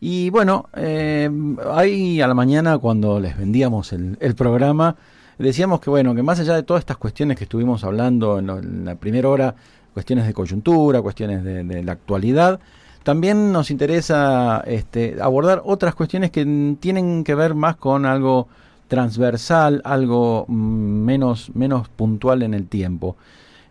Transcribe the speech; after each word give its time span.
Y 0.00 0.30
bueno, 0.30 0.68
eh, 0.74 1.30
ahí 1.72 2.20
a 2.20 2.28
la 2.28 2.34
mañana 2.34 2.78
cuando 2.78 3.18
les 3.18 3.36
vendíamos 3.36 3.92
el, 3.92 4.34
programa, 4.36 4.96
decíamos 5.38 5.80
que 5.80 5.88
bueno, 5.88 6.14
que 6.14 6.22
más 6.22 6.38
allá 6.38 6.54
de 6.54 6.62
todas 6.62 6.80
estas 6.80 6.98
cuestiones 6.98 7.38
que 7.38 7.44
estuvimos 7.44 7.82
hablando 7.82 8.38
en, 8.38 8.84
la 8.84 8.94
primera 8.96 9.28
hora, 9.28 9.54
cuestiones 9.94 10.26
de 10.26 10.34
coyuntura, 10.34 11.00
cuestiones 11.00 11.42
de, 11.42 11.82
la 11.82 11.92
actualidad, 11.92 12.60
también 13.04 13.52
nos 13.52 13.70
interesa 13.70 14.62
este, 14.66 15.16
abordar 15.20 15.62
otras 15.64 15.94
cuestiones 15.94 16.30
que 16.30 16.76
tienen 16.78 17.24
que 17.24 17.34
ver 17.34 17.54
más 17.54 17.76
con 17.76 18.04
algo 18.04 18.48
transversal, 18.88 19.80
algo 19.84 20.44
mm, 20.48 21.04
menos, 21.04 21.50
menos 21.54 21.88
puntual 21.88 22.42
en 22.42 22.52
el 22.52 22.68
tiempo. 22.68 23.16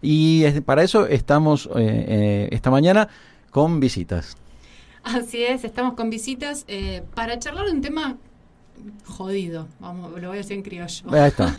Y 0.01 0.43
para 0.61 0.83
eso 0.83 1.05
estamos 1.07 1.67
eh, 1.75 2.05
eh, 2.07 2.49
esta 2.51 2.71
mañana 2.71 3.09
con 3.51 3.79
visitas. 3.79 4.37
Así 5.05 5.43
es, 5.43 5.63
estamos 5.63 5.93
con 5.93 6.09
visitas 6.09 6.65
eh, 6.67 7.03
para 7.13 7.37
charlar 7.37 7.67
de 7.67 7.71
un 7.71 7.81
tema 7.81 8.17
jodido, 9.05 9.67
vamos, 9.79 10.11
lo 10.19 10.29
voy 10.29 10.37
a 10.37 10.41
decir 10.41 10.57
en 10.57 10.63
criollo. 10.63 11.05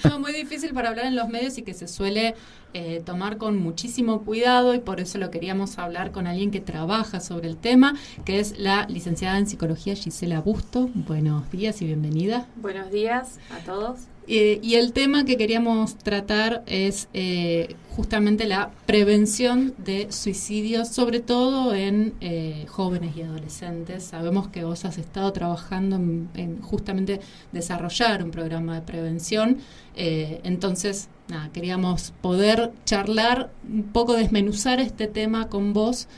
Muy 0.18 0.32
difícil 0.32 0.74
para 0.74 0.88
hablar 0.88 1.06
en 1.06 1.14
los 1.14 1.28
medios 1.28 1.56
y 1.56 1.62
que 1.62 1.72
se 1.72 1.86
suele 1.86 2.34
eh, 2.74 3.02
tomar 3.06 3.38
con 3.38 3.56
muchísimo 3.56 4.22
cuidado 4.22 4.74
y 4.74 4.80
por 4.80 5.00
eso 5.00 5.18
lo 5.18 5.30
queríamos 5.30 5.78
hablar 5.78 6.10
con 6.10 6.26
alguien 6.26 6.50
que 6.50 6.60
trabaja 6.60 7.20
sobre 7.20 7.48
el 7.48 7.56
tema, 7.56 7.94
que 8.24 8.40
es 8.40 8.58
la 8.58 8.84
licenciada 8.88 9.38
en 9.38 9.46
psicología 9.46 9.94
Gisela 9.94 10.40
Busto. 10.40 10.90
Buenos 10.92 11.48
días 11.52 11.80
y 11.82 11.86
bienvenida. 11.86 12.48
Buenos 12.56 12.90
días 12.90 13.38
a 13.50 13.64
todos. 13.64 14.08
Eh, 14.28 14.58
y 14.60 14.74
el 14.74 14.92
tema 14.92 15.24
que 15.24 15.36
queríamos 15.36 15.96
tratar 15.98 16.64
es 16.66 17.08
eh, 17.14 17.76
justamente 17.94 18.46
la 18.46 18.72
prevención 18.84 19.74
de 19.78 20.10
suicidios, 20.10 20.88
sobre 20.88 21.20
todo 21.20 21.74
en 21.74 22.14
eh, 22.20 22.66
jóvenes 22.68 23.16
y 23.16 23.22
adolescentes. 23.22 24.02
Sabemos 24.02 24.48
que 24.48 24.64
vos 24.64 24.84
has 24.84 24.98
estado 24.98 25.32
trabajando 25.32 25.96
en, 25.96 26.60
justamente 26.60 27.20
desarrollar 27.52 28.24
un 28.24 28.32
programa 28.32 28.74
de 28.74 28.82
prevención. 28.82 29.58
entonces, 29.94 31.08
nada, 31.28 31.50
queríamos 31.52 32.12
poder 32.20 32.72
charlar, 32.84 33.50
un 33.68 33.84
poco 33.84 34.14
desmenuzar 34.14 34.80
este 34.80 35.06
tema 35.06 35.48
con 35.48 35.72
vos, 35.72 36.08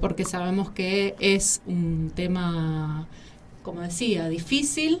porque 0.00 0.24
sabemos 0.24 0.70
que 0.70 1.14
es 1.18 1.62
un 1.66 2.12
tema, 2.14 3.08
como 3.62 3.80
decía, 3.80 4.28
difícil, 4.28 5.00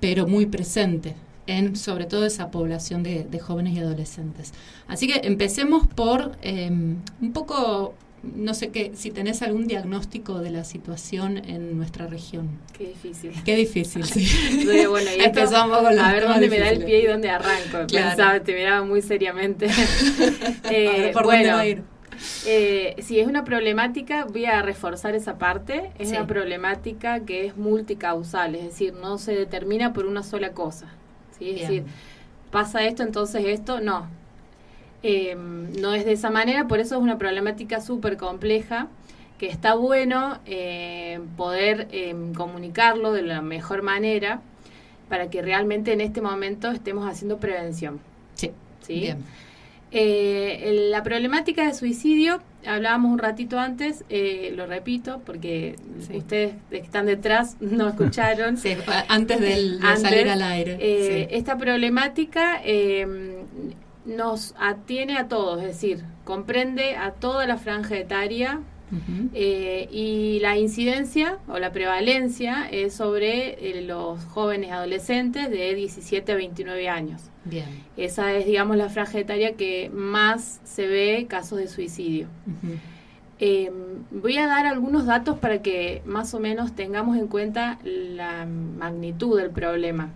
pero 0.00 0.26
muy 0.26 0.46
presente 0.46 1.14
en 1.46 1.76
sobre 1.76 2.06
todo 2.06 2.26
esa 2.26 2.50
población 2.50 3.02
de, 3.02 3.38
jóvenes 3.38 3.74
y 3.74 3.80
adolescentes. 3.80 4.52
Así 4.88 5.06
que 5.06 5.20
empecemos 5.26 5.86
por 5.86 6.32
em, 6.42 6.96
un 7.20 7.32
poco, 7.32 7.94
no 8.22 8.54
sé 8.54 8.70
qué, 8.70 8.92
si 8.94 9.10
tenés 9.10 9.42
algún 9.42 9.66
diagnóstico 9.66 10.40
de 10.40 10.50
la 10.50 10.64
situación 10.64 11.38
en 11.38 11.76
nuestra 11.76 12.06
región. 12.06 12.48
Qué 12.76 12.88
difícil. 12.88 13.32
Qué 13.44 13.56
difícil, 13.56 14.04
sí. 14.04 14.26
bueno, 14.88 15.10
y 15.16 15.20
Empezamos 15.24 15.78
con 15.78 15.98
A 15.98 16.12
ver 16.12 16.26
dónde 16.26 16.48
me 16.48 16.58
da 16.58 16.70
el 16.70 16.84
pie 16.84 17.02
y 17.02 17.06
dónde 17.06 17.30
arranco. 17.30 17.86
Pensaba, 17.92 18.40
te 18.40 18.54
miraba 18.54 18.84
muy 18.84 19.02
seriamente. 19.02 19.66
eh, 20.70 21.10
¿Por 21.12 21.24
dónde 21.24 21.52
va 21.52 21.60
a 21.60 21.66
ir? 21.66 21.82
Eh, 22.46 22.96
si 23.00 23.20
es 23.20 23.26
una 23.26 23.44
problemática, 23.44 24.24
voy 24.24 24.46
a 24.46 24.62
reforzar 24.62 25.14
esa 25.14 25.38
parte. 25.38 25.90
Es 25.98 26.10
una 26.10 26.26
problemática 26.26 27.20
que 27.20 27.46
es 27.46 27.56
multicausal, 27.56 28.54
es 28.54 28.64
decir, 28.64 28.94
no 28.94 29.18
se 29.18 29.34
determina 29.34 29.92
por 29.92 30.06
una 30.06 30.22
sola 30.22 30.52
cosa. 30.52 30.86
Es 31.40 31.60
decir, 31.60 31.84
pasa 32.50 32.84
esto, 32.84 33.02
entonces 33.02 33.44
esto, 33.46 33.80
no. 33.80 34.06
Em, 35.02 35.72
no 35.80 35.94
es 35.94 36.04
de 36.04 36.12
esa 36.12 36.30
manera, 36.30 36.66
por 36.66 36.80
eso 36.80 36.96
es 36.96 37.02
una 37.02 37.18
problemática 37.18 37.80
súper 37.80 38.16
compleja 38.16 38.88
que 39.38 39.48
está 39.48 39.74
bueno 39.74 40.38
eh, 40.46 41.20
poder 41.36 41.88
em, 41.92 42.32
comunicarlo 42.32 43.12
de 43.12 43.22
la 43.22 43.42
mejor 43.42 43.82
manera 43.82 44.40
para 45.08 45.30
que 45.30 45.42
realmente 45.42 45.92
en 45.92 46.00
este 46.00 46.20
momento 46.20 46.70
estemos 46.70 47.08
haciendo 47.08 47.38
prevención. 47.38 48.00
Sí. 48.34 48.50
¿sí? 48.80 49.00
Bien. 49.00 49.18
Eh, 49.92 50.88
la 50.90 51.02
problemática 51.02 51.66
de 51.66 51.74
suicidio, 51.74 52.40
hablábamos 52.66 53.12
un 53.12 53.18
ratito 53.18 53.58
antes, 53.58 54.04
eh, 54.08 54.52
lo 54.54 54.66
repito, 54.66 55.22
porque 55.24 55.76
ustedes 56.12 56.54
que 56.70 56.78
están 56.78 57.06
detrás 57.06 57.56
no 57.60 57.88
escucharon. 57.88 58.56
antes 59.08 59.40
de 59.40 59.78
salir 59.96 60.28
al 60.28 60.42
aire. 60.42 60.76
Eh, 60.80 61.28
esta 61.32 61.56
problemática 61.56 62.60
em, 62.64 63.34
nos 64.04 64.54
atiene 64.58 65.16
a 65.18 65.28
todos, 65.28 65.60
es 65.60 65.68
decir, 65.68 66.04
comprende 66.24 66.96
a 66.96 67.12
toda 67.12 67.46
la 67.46 67.56
franja 67.56 67.96
etaria 67.96 68.60
eh, 69.34 69.88
y 69.90 70.38
la 70.40 70.56
incidencia 70.56 71.38
o 71.48 71.58
la 71.58 71.72
prevalencia 71.72 72.68
es 72.70 72.94
sobre 72.94 73.78
eh, 73.78 73.82
los 73.82 74.24
jóvenes 74.26 74.70
adolescentes 74.70 75.50
de 75.50 75.74
17 75.74 76.32
a 76.32 76.34
29 76.36 76.88
años. 76.88 77.22
Bien. 77.44 77.66
Esa 77.96 78.32
es, 78.34 78.46
digamos, 78.46 78.76
la 78.76 78.88
franja 78.88 79.18
etaria 79.18 79.54
que 79.54 79.90
más 79.92 80.60
se 80.64 80.86
ve 80.86 81.26
casos 81.28 81.58
de 81.58 81.68
suicidio. 81.68 82.28
Em, 83.38 83.72
voy 84.10 84.38
a 84.38 84.46
dar 84.46 84.64
algunos 84.64 85.04
datos 85.04 85.38
para 85.38 85.60
que 85.60 86.02
más 86.06 86.32
o 86.32 86.40
menos 86.40 86.74
tengamos 86.74 87.18
en 87.18 87.26
cuenta 87.26 87.78
la 87.84 88.46
magnitud 88.46 89.38
del 89.38 89.50
problema. 89.50 90.10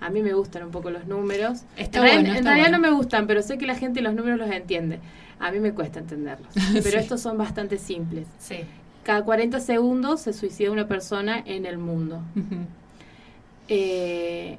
A 0.00 0.10
mí 0.10 0.20
me 0.20 0.32
gustan 0.32 0.64
un 0.64 0.70
poco 0.72 0.90
los 0.90 1.06
números. 1.06 1.62
Está 1.76 2.12
en, 2.12 2.26
en 2.26 2.44
realidad 2.44 2.70
no 2.70 2.80
me 2.80 2.90
gustan, 2.90 3.28
pero 3.28 3.42
sé 3.42 3.56
que 3.56 3.66
la 3.66 3.76
gente 3.76 4.00
los 4.00 4.14
números 4.14 4.38
los 4.38 4.50
entiende. 4.50 4.98
A 5.38 5.52
mí 5.52 5.60
me 5.60 5.72
cuesta 5.72 6.00
entenderlos, 6.00 6.48
pero 6.82 6.98
estos 6.98 7.20
son 7.20 7.38
bastante 7.38 7.78
simples. 7.78 8.26
Sí. 8.38 8.60
Cada 9.04 9.22
40 9.22 9.60
segundos 9.60 10.22
se 10.22 10.32
suicida 10.32 10.72
una 10.72 10.88
persona 10.88 11.40
en 11.46 11.66
el 11.66 11.78
mundo. 11.78 12.22
Eh, 13.68 14.58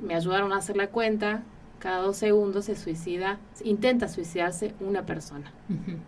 me 0.00 0.14
ayudaron 0.14 0.52
a 0.52 0.58
hacer 0.58 0.76
la 0.76 0.88
cuenta. 0.88 1.42
Cada 1.84 1.98
dos 1.98 2.16
segundos 2.16 2.64
se 2.64 2.76
suicida, 2.76 3.38
intenta 3.62 4.08
suicidarse 4.08 4.72
una 4.80 5.04
persona. 5.04 5.52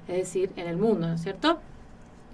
Es 0.08 0.16
decir, 0.16 0.50
en 0.56 0.68
el 0.68 0.78
mundo, 0.78 1.06
¿no 1.06 1.12
es 1.16 1.20
cierto? 1.20 1.58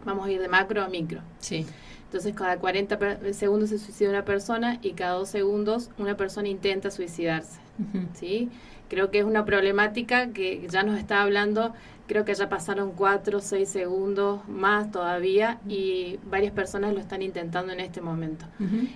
Vamos 0.05 0.29
a 0.29 0.31
ir 0.31 0.41
de 0.41 0.47
macro 0.47 0.81
a 0.81 0.89
micro. 0.89 1.23
Sí. 1.41 1.67
Entonces, 2.05 2.35
cada 2.35 2.59
40 2.59 3.33
segundos 3.33 3.71
se 3.71 3.81
suicida 3.81 4.11
una 4.11 4.25
persona 4.25 4.79
y 4.81 4.93
cada 4.93 5.15
dos 5.15 5.29
segundos 5.29 5.91
una 5.99 6.17
persona 6.17 6.47
intenta 6.47 6.93
suicidarse. 6.93 7.59
¿Sí? 8.15 8.49
Creo 8.89 9.11
que 9.11 9.19
es 9.19 9.25
una 9.25 9.45
problemática 9.45 10.29
que 10.29 10.69
ya 10.71 10.85
nos 10.85 10.97
está 10.97 11.21
hablando, 11.21 11.75
creo 12.07 12.25
que 12.25 12.35
ya 12.35 12.49
pasaron 12.49 12.93
cuatro, 12.93 13.41
seis 13.41 13.69
segundos 13.71 14.47
más 14.47 14.93
todavía 14.93 15.59
y 15.69 16.21
varias 16.31 16.53
personas 16.53 16.95
lo 16.95 17.01
están 17.01 17.23
intentando 17.23 17.73
en 17.73 17.81
este 17.81 18.03
momento. 18.03 18.45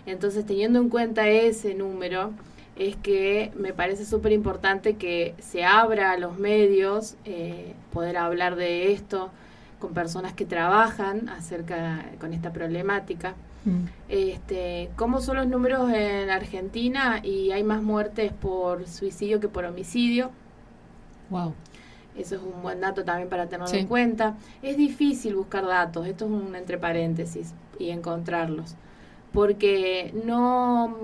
Entonces, 0.07 0.47
teniendo 0.47 0.79
en 0.79 0.89
cuenta 0.89 1.27
ese 1.27 1.75
número, 1.75 2.31
es 2.77 2.97
que 2.97 3.53
me 3.57 3.73
parece 3.73 4.05
súper 4.05 4.33
importante 4.33 4.97
que 4.97 5.35
se 5.39 5.65
abra 5.65 6.13
a 6.13 6.19
los 6.19 6.39
medios, 6.39 7.17
eh, 7.25 7.75
poder 7.93 8.17
hablar 8.19 8.57
de 8.57 8.93
esto 8.93 9.31
con 9.79 9.93
personas 9.93 10.35
que 10.35 10.45
trabajan 10.45 11.29
acerca 11.29 12.05
con 12.21 12.33
esta 12.35 12.53
problemática. 12.53 13.35
Mm. 13.65 13.85
Este, 14.09 14.91
¿Cómo 14.97 15.21
son 15.21 15.37
los 15.37 15.47
números 15.49 15.91
en 15.93 16.31
Argentina? 16.31 17.21
Y 17.23 17.51
hay 17.51 17.65
más 17.65 17.83
muertes 17.83 18.33
por 18.33 18.87
suicidio 18.87 19.41
que 19.41 19.49
por 19.49 19.65
homicidio. 19.65 20.31
Wow. 21.31 21.55
Eso 22.17 22.37
es 22.37 22.43
un 22.43 22.63
buen 22.63 22.81
dato 22.81 23.05
también 23.05 23.29
para 23.29 23.47
tenerlo 23.47 23.75
en 23.75 23.87
cuenta. 23.87 24.37
Es 24.63 24.77
difícil 24.77 25.35
buscar 25.35 25.67
datos, 25.67 26.07
esto 26.07 26.25
es 26.25 26.31
un 26.31 26.55
entre 26.55 26.79
paréntesis, 26.79 27.53
y 27.79 27.91
encontrarlos. 27.91 28.75
Porque 29.33 30.15
no, 30.25 30.97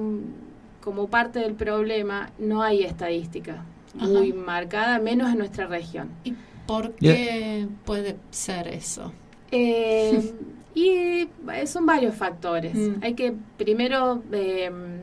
como 0.82 1.09
parte 1.09 1.38
del 1.38 1.54
problema, 1.54 2.31
no 2.38 2.62
hay 2.62 2.82
estadística 2.82 3.65
muy 3.94 4.32
marcada, 4.32 4.98
menos 4.98 5.31
en 5.31 5.38
nuestra 5.38 5.66
región. 5.66 6.10
¿Y 6.25 6.34
por 6.66 6.93
qué 6.93 7.66
puede 7.84 8.16
ser 8.31 8.69
eso? 8.69 9.12
Eh, 9.50 10.32
Y 10.75 11.28
eh, 11.53 11.66
son 11.66 11.87
varios 11.87 12.15
factores. 12.15 12.75
Mm. 12.75 12.94
Hay 13.03 13.15
que, 13.15 13.34
primero, 13.59 14.23
em, 14.32 15.02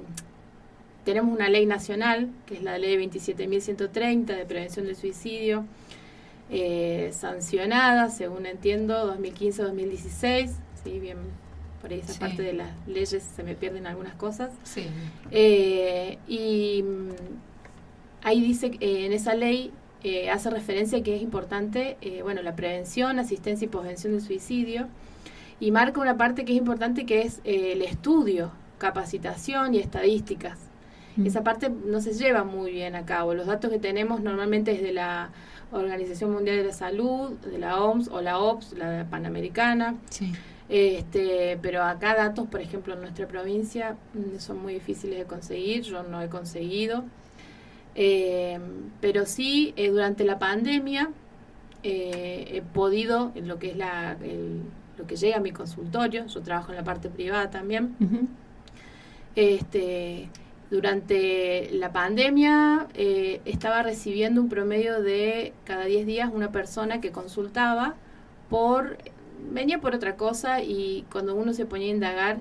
tenemos 1.04 1.34
una 1.34 1.50
ley 1.50 1.66
nacional, 1.66 2.30
que 2.46 2.56
es 2.56 2.64
la 2.64 2.78
ley 2.78 2.98
27.130 2.98 4.36
de 4.36 4.46
prevención 4.46 4.86
del 4.86 4.96
suicidio, 4.96 5.66
eh, 6.50 7.12
sancionada, 7.14 8.10
según 8.10 8.46
entiendo, 8.48 9.16
2015-2016. 9.16 10.52
Sí, 10.84 11.00
bien, 11.00 11.18
por 11.82 11.92
ahí 11.92 12.00
esa 12.00 12.20
parte 12.20 12.42
de 12.42 12.54
las 12.54 12.70
leyes 12.88 13.24
se 13.36 13.44
me 13.44 13.56
pierden 13.56 13.88
algunas 13.88 14.16
cosas. 14.16 14.52
Sí. 14.64 14.86
Eh, 15.32 16.18
y 16.28 16.84
mm, 16.84 17.10
ahí 18.24 18.42
dice, 18.42 18.72
en 18.80 19.14
esa 19.14 19.34
ley 19.34 19.72
hace 20.32 20.50
referencia 20.50 21.04
que 21.04 21.16
es 21.16 21.22
importante, 21.22 21.98
bueno, 22.24 22.42
la 22.42 22.56
prevención, 22.56 23.20
asistencia 23.20 23.66
y 23.66 23.68
prevención 23.68 24.14
del 24.14 24.22
suicidio 24.22 24.88
y 25.60 25.72
marca 25.72 26.00
una 26.00 26.18
parte 26.18 26.46
que 26.46 26.54
es 26.54 26.58
importante 26.58 27.06
que 27.06 27.22
es 27.22 27.42
eh, 27.44 27.74
el 27.74 27.82
estudio, 27.82 28.52
capacitación 28.78 29.76
y 29.76 29.80
estadísticas. 29.80 30.58
Mm. 31.18 31.26
Esa 31.26 31.44
parte 31.44 31.70
no 31.70 32.02
se 32.02 32.14
lleva 32.14 32.44
muy 32.44 32.72
bien 32.72 32.96
a 32.96 33.06
cabo. 33.06 33.34
Los 33.34 33.48
datos 33.48 33.70
que 33.70 33.80
tenemos 33.80 34.22
normalmente 34.22 34.72
es 34.72 34.82
de 34.82 34.94
la 34.94 35.30
Organización 35.72 36.32
Mundial 36.32 36.58
de 36.58 36.64
la 36.64 36.74
Salud, 36.74 37.32
de 37.40 37.58
la 37.60 37.82
OMS 37.82 38.08
o 38.08 38.22
la 38.22 38.40
OPS, 38.40 38.74
la 38.74 39.06
Panamericana. 39.10 39.96
Este, 40.70 41.58
pero 41.64 41.84
acá 41.84 42.14
datos, 42.16 42.48
por 42.48 42.62
ejemplo, 42.62 42.94
en 42.94 43.02
nuestra 43.02 43.28
provincia 43.28 43.98
mm, 44.14 44.38
son 44.38 44.62
muy 44.62 44.76
difíciles 44.76 45.18
de 45.18 45.26
conseguir, 45.26 45.82
yo 45.82 46.04
no 46.04 46.22
he 46.22 46.30
conseguido. 46.30 47.04
Eh, 47.96 48.60
pero 49.02 49.26
sí, 49.26 49.74
eh, 49.76 49.90
durante 49.90 50.24
la 50.24 50.38
pandemia 50.38 51.10
eh, 51.82 52.52
he 52.54 52.62
podido, 52.62 53.32
en 53.36 53.48
lo 53.48 53.58
que 53.58 53.72
es 53.72 53.78
la, 53.78 54.16
lo 54.98 55.08
que 55.08 55.16
llega 55.16 55.38
a 55.38 55.40
mi 55.40 55.52
consultorio, 55.52 56.28
yo 56.28 56.42
trabajo 56.42 56.72
en 56.72 56.78
la 56.78 56.84
parte 56.84 57.10
privada 57.10 57.50
también, 57.50 57.96
este, 59.36 60.30
durante 60.70 61.72
la 61.72 61.92
pandemia 61.92 62.88
estaba 62.94 63.82
recibiendo 63.82 64.40
un 64.40 64.50
promedio 64.50 65.02
de 65.02 65.54
cada 65.64 65.86
10 65.86 66.06
días 66.06 66.30
una 66.32 66.52
persona 66.52 67.02
que 67.02 67.12
consultaba 67.12 67.96
por 68.50 68.98
venía 69.52 69.80
por 69.80 69.96
otra 69.96 70.16
cosa 70.16 70.62
y 70.62 71.06
cuando 71.12 71.36
uno 71.36 71.54
se 71.54 71.66
ponía 71.66 71.88
a 71.88 71.92
indagar 71.92 72.38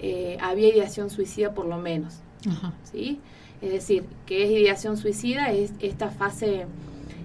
eh, 0.00 0.36
había 0.40 0.68
ideación 0.68 1.10
suicida 1.10 1.54
por 1.54 1.66
lo 1.66 1.78
menos. 1.78 2.20
¿sí? 2.90 3.20
Es 3.60 3.70
decir, 3.70 4.04
que 4.26 4.44
es 4.44 4.50
ideación 4.50 4.96
suicida? 4.96 5.52
Es 5.52 5.72
esta 5.80 6.10
fase 6.10 6.66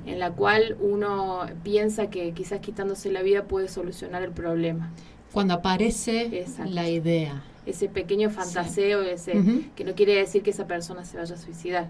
en 0.05 0.19
la 0.19 0.31
cual 0.31 0.77
uno 0.79 1.45
piensa 1.63 2.09
que 2.09 2.31
quizás 2.31 2.59
quitándose 2.59 3.11
la 3.11 3.23
vida 3.23 3.43
puede 3.43 3.67
solucionar 3.67 4.23
el 4.23 4.31
problema. 4.31 4.91
Cuando 5.33 5.55
aparece 5.55 6.45
la 6.65 6.87
idea. 6.87 7.43
Ese 7.65 7.89
pequeño 7.89 8.29
fantaseo, 8.29 9.01
ese, 9.01 9.33
que 9.75 9.83
no 9.83 9.93
quiere 9.93 10.15
decir 10.15 10.41
que 10.41 10.51
esa 10.51 10.67
persona 10.67 11.03
se 11.03 11.17
vaya 11.17 11.35
a 11.35 11.37
suicidar. 11.37 11.87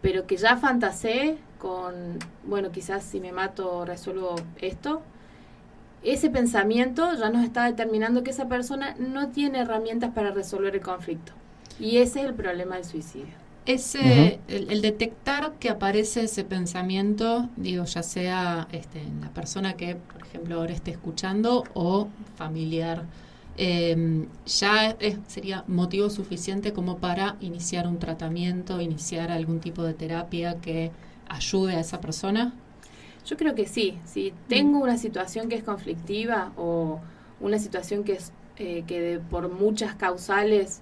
Pero 0.00 0.26
que 0.26 0.36
ya 0.36 0.56
fantasee 0.56 1.36
con, 1.58 2.18
bueno, 2.44 2.70
quizás 2.72 3.04
si 3.04 3.20
me 3.20 3.32
mato 3.32 3.84
resuelvo 3.84 4.36
esto, 4.60 5.02
ese 6.12 6.30
pensamiento 6.30 7.12
ya 7.14 7.30
nos 7.30 7.44
está 7.44 7.64
determinando 7.64 8.22
que 8.22 8.30
esa 8.30 8.48
persona 8.48 8.94
no 8.98 9.28
tiene 9.28 9.58
herramientas 9.58 10.12
para 10.14 10.30
resolver 10.30 10.74
el 10.74 10.80
conflicto. 10.80 11.32
Y 11.80 11.98
ese 11.98 12.20
es 12.20 12.26
el 12.26 12.34
problema 12.34 12.76
del 12.76 12.84
suicidio. 12.84 13.34
Ese, 13.66 14.38
el, 14.46 14.80
detectar 14.80 15.54
que 15.58 15.68
aparece 15.68 16.22
ese 16.22 16.44
pensamiento, 16.44 17.48
digo, 17.56 17.84
ya 17.84 18.04
sea 18.04 18.68
este, 18.70 19.00
en 19.00 19.20
la 19.20 19.30
persona 19.30 19.72
que, 19.72 19.96
por 19.96 20.22
ejemplo, 20.22 20.54
ahora 20.54 20.72
esté 20.72 20.92
escuchando 20.92 21.64
o 21.74 22.06
familiar, 22.36 23.02
em, 23.56 24.28
ya 24.46 24.96
sería 25.26 25.64
motivo 25.66 26.08
suficiente 26.10 26.72
como 26.72 26.98
para 26.98 27.34
iniciar 27.40 27.88
un 27.88 27.98
tratamiento, 27.98 28.80
iniciar 28.80 29.32
algún 29.32 29.58
tipo 29.58 29.82
de 29.82 29.94
terapia 29.94 30.60
que 30.60 30.92
ayude 31.28 31.74
a 31.74 31.80
esa 31.80 32.00
persona. 32.00 32.54
Yo 33.26 33.36
creo 33.36 33.54
que 33.54 33.66
sí. 33.66 33.98
Si 34.04 34.32
tengo 34.48 34.78
una 34.78 34.96
situación 34.96 35.48
que 35.48 35.56
es 35.56 35.64
conflictiva 35.64 36.52
o 36.56 37.00
una 37.40 37.58
situación 37.58 38.04
que 38.04 38.14
es 38.14 38.32
eh, 38.58 38.84
que 38.86 39.20
por 39.30 39.50
muchas 39.50 39.94
causales 39.96 40.80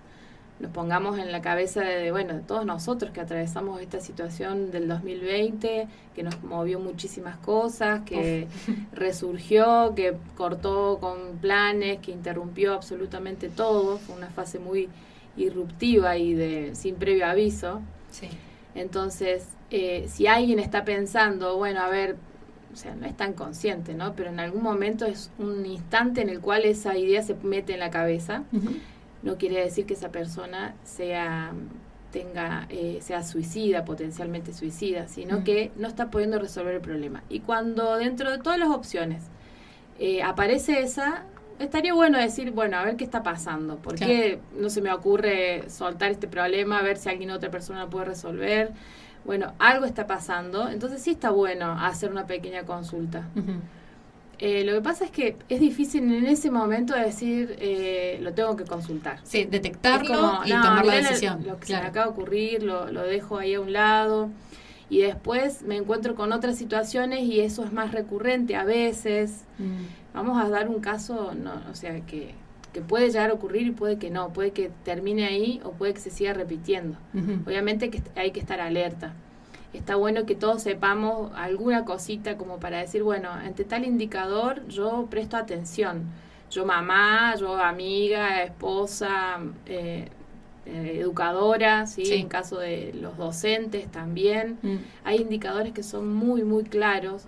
nos 0.61 0.71
pongamos 0.71 1.19
en 1.19 1.33
la 1.33 1.43
cabeza 1.43 1.81
de, 1.81 2.13
bueno, 2.13 2.35
de 2.35 2.41
todos 2.41 2.65
nosotros 2.65 3.11
que 3.11 3.21
atravesamos 3.21 3.81
esta 3.81 3.99
situación 3.99 4.71
del 4.71 4.87
2020, 4.87 5.89
que 6.15 6.23
nos 6.23 6.41
movió 6.45 6.79
muchísimas 6.79 7.37
cosas, 7.39 8.03
que 8.03 8.47
resurgió, 8.93 9.95
que 9.97 10.17
cortó 10.37 10.99
con 11.01 11.39
planes, 11.41 11.99
que 11.99 12.13
interrumpió 12.13 12.75
absolutamente 12.75 13.49
todo, 13.49 13.99
fue 13.99 14.15
una 14.15 14.31
fase 14.31 14.61
muy 14.61 14.89
irruptiva 15.37 16.17
y 16.17 16.35
de 16.35 16.77
sin 16.77 16.95
previo 16.95 17.27
aviso. 17.27 17.81
Sí. 18.11 18.29
Entonces, 18.77 19.49
eh, 19.71 20.07
si 20.09 20.29
alguien 20.29 20.61
está 20.61 20.85
pensando, 20.85 21.57
bueno, 21.57 21.81
a 21.81 21.89
ver, 21.89 22.17
o 22.75 22.77
sea, 22.77 22.97
no 22.97 23.07
es 23.07 23.17
tan 23.17 23.35
consciente, 23.35 23.95
¿no? 23.95 24.15
Pero 24.17 24.31
en 24.31 24.41
algún 24.41 24.63
momento 24.63 25.07
es 25.07 25.31
un 25.39 25.65
instante 25.65 26.23
en 26.23 26.29
el 26.29 26.41
cual 26.41 26.65
esa 26.65 26.99
idea 26.99 27.23
se 27.23 27.35
mete 27.35 27.75
en 27.75 27.79
la 27.79 27.91
cabeza. 27.91 28.43
No 29.23 29.39
quiere 29.39 29.63
decir 29.63 29.87
que 29.87 29.95
esa 29.95 30.11
persona 30.11 30.75
sea 30.85 31.53
tenga 32.11 32.67
eh, 32.69 32.99
sea 33.01 33.25
suicida, 33.25 33.85
potencialmente 33.85 34.53
suicida, 34.53 35.09
sino 35.09 35.43
que 35.43 35.73
no 35.77 35.89
está 35.89 36.11
pudiendo 36.11 36.39
resolver 36.39 36.75
el 36.75 36.81
problema. 36.81 37.23
Y 37.29 37.41
cuando 37.41 37.97
dentro 37.97 38.31
de 38.31 38.39
todas 38.39 38.59
las 38.59 38.71
opciones 38.71 39.25
eh, 39.99 40.23
aparece 40.23 40.81
esa, 40.81 41.25
estaría 41.59 41.95
bueno 41.95 42.19
decir, 42.19 42.51
bueno, 42.51 42.77
a 42.77 42.85
ver 42.85 42.97
qué 42.97 43.05
está 43.05 43.23
pasando, 43.23 43.77
por 43.77 43.95
qué 43.97 44.41
no 44.57 44.69
se 44.69 44.81
me 44.81 44.93
ocurre 44.93 45.69
soltar 45.71 46.11
este 46.11 46.27
problema, 46.29 46.79
a 46.79 46.83
ver 46.83 46.97
si 46.97 47.09
alguien 47.09 47.31
otra 47.31 47.51
persona 47.51 47.85
lo 47.85 47.91
puede 47.91 48.07
resolver 48.07 48.73
bueno, 49.25 49.53
algo 49.59 49.87
está 49.87 50.07
pasando, 50.07 50.69
entonces 50.69 51.03
sí 51.03 51.13
está 51.13 51.31
bueno 51.31 51.73
hacer 51.73 52.11
una 52.11 52.27
pequeña 52.27 52.65
consulta. 52.65 53.29
Eh, 54.39 54.65
lo 54.65 54.75
que 54.75 54.81
pasa 54.81 55.05
es 55.05 55.11
que 55.11 55.37
es 55.49 55.61
difícil 55.61 56.03
en 56.13 56.27
ese 56.27 56.51
momento 56.51 56.95
decir, 56.95 57.57
eh, 57.59 58.19
lo 58.21 58.35
tengo 58.35 58.57
que 58.57 58.65
consultar. 58.65 59.21
Sí, 59.23 59.45
detectarlo 59.45 60.41
y 60.45 60.51
tomar 60.51 60.85
la 60.85 60.95
decisión. 60.97 61.45
Lo 61.47 61.59
que 61.59 61.67
se 61.67 61.73
me 61.75 61.87
acaba 61.87 62.07
de 62.07 62.13
ocurrir, 62.13 62.63
lo, 62.63 62.91
lo 62.91 63.03
dejo 63.03 63.39
ahí 63.39 63.55
a 63.55 63.61
un 63.61 63.73
lado. 63.73 64.31
Y 64.91 65.01
después 65.01 65.63
me 65.63 65.77
encuentro 65.77 66.15
con 66.15 66.33
otras 66.33 66.57
situaciones 66.59 67.23
y 67.23 67.41
eso 67.41 67.65
es 67.65 67.73
más 67.73 67.93
recurrente 67.93 68.55
a 68.57 68.65
veces. 68.65 69.45
Mm. 69.59 69.85
Vamos 70.13 70.45
a 70.45 70.49
dar 70.49 70.69
un 70.69 70.81
caso, 70.81 71.33
no, 71.35 71.55
o 71.71 71.75
sea, 71.75 72.01
que 72.03 72.35
que 72.75 72.83
puede 72.83 73.07
llegar 73.09 73.31
a 73.31 73.35
ocurrir 73.35 73.69
y 73.69 73.71
puede 73.71 73.99
que 73.99 74.11
no, 74.11 74.33
puede 74.33 74.51
que 74.51 74.71
termine 74.85 75.25
ahí 75.25 75.61
o 75.65 75.71
puede 75.71 75.95
que 75.95 76.01
se 76.01 76.11
siga 76.11 76.35
repitiendo. 76.35 76.99
Obviamente 77.47 77.89
que 77.89 78.03
hay 78.17 78.33
que 78.33 78.41
estar 78.41 78.61
alerta. 78.61 79.15
Está 79.73 79.97
bueno 79.97 80.27
que 80.27 80.35
todos 80.35 80.63
sepamos 80.63 81.33
alguna 81.37 81.85
cosita 81.85 82.37
como 82.37 82.59
para 82.59 82.79
decir, 82.79 83.03
bueno, 83.03 83.31
ante 83.31 83.65
tal 83.65 83.85
indicador 83.85 84.67
yo 84.69 85.07
presto 85.09 85.37
atención. 85.37 86.03
Yo 86.51 86.67
mamá, 86.67 87.35
yo 87.37 87.57
amiga, 87.57 88.43
esposa, 88.43 89.39
eh, 89.67 90.09
eh, 90.67 90.99
educadora, 91.01 91.87
¿sí? 91.87 92.13
en 92.13 92.29
caso 92.29 92.59
de 92.59 92.93
los 93.01 93.17
docentes 93.17 93.91
también. 93.91 94.59
Mm. 94.63 94.77
Hay 95.05 95.19
indicadores 95.19 95.73
que 95.73 95.85
son 95.85 96.13
muy, 96.13 96.43
muy 96.43 96.65
claros. 96.65 97.27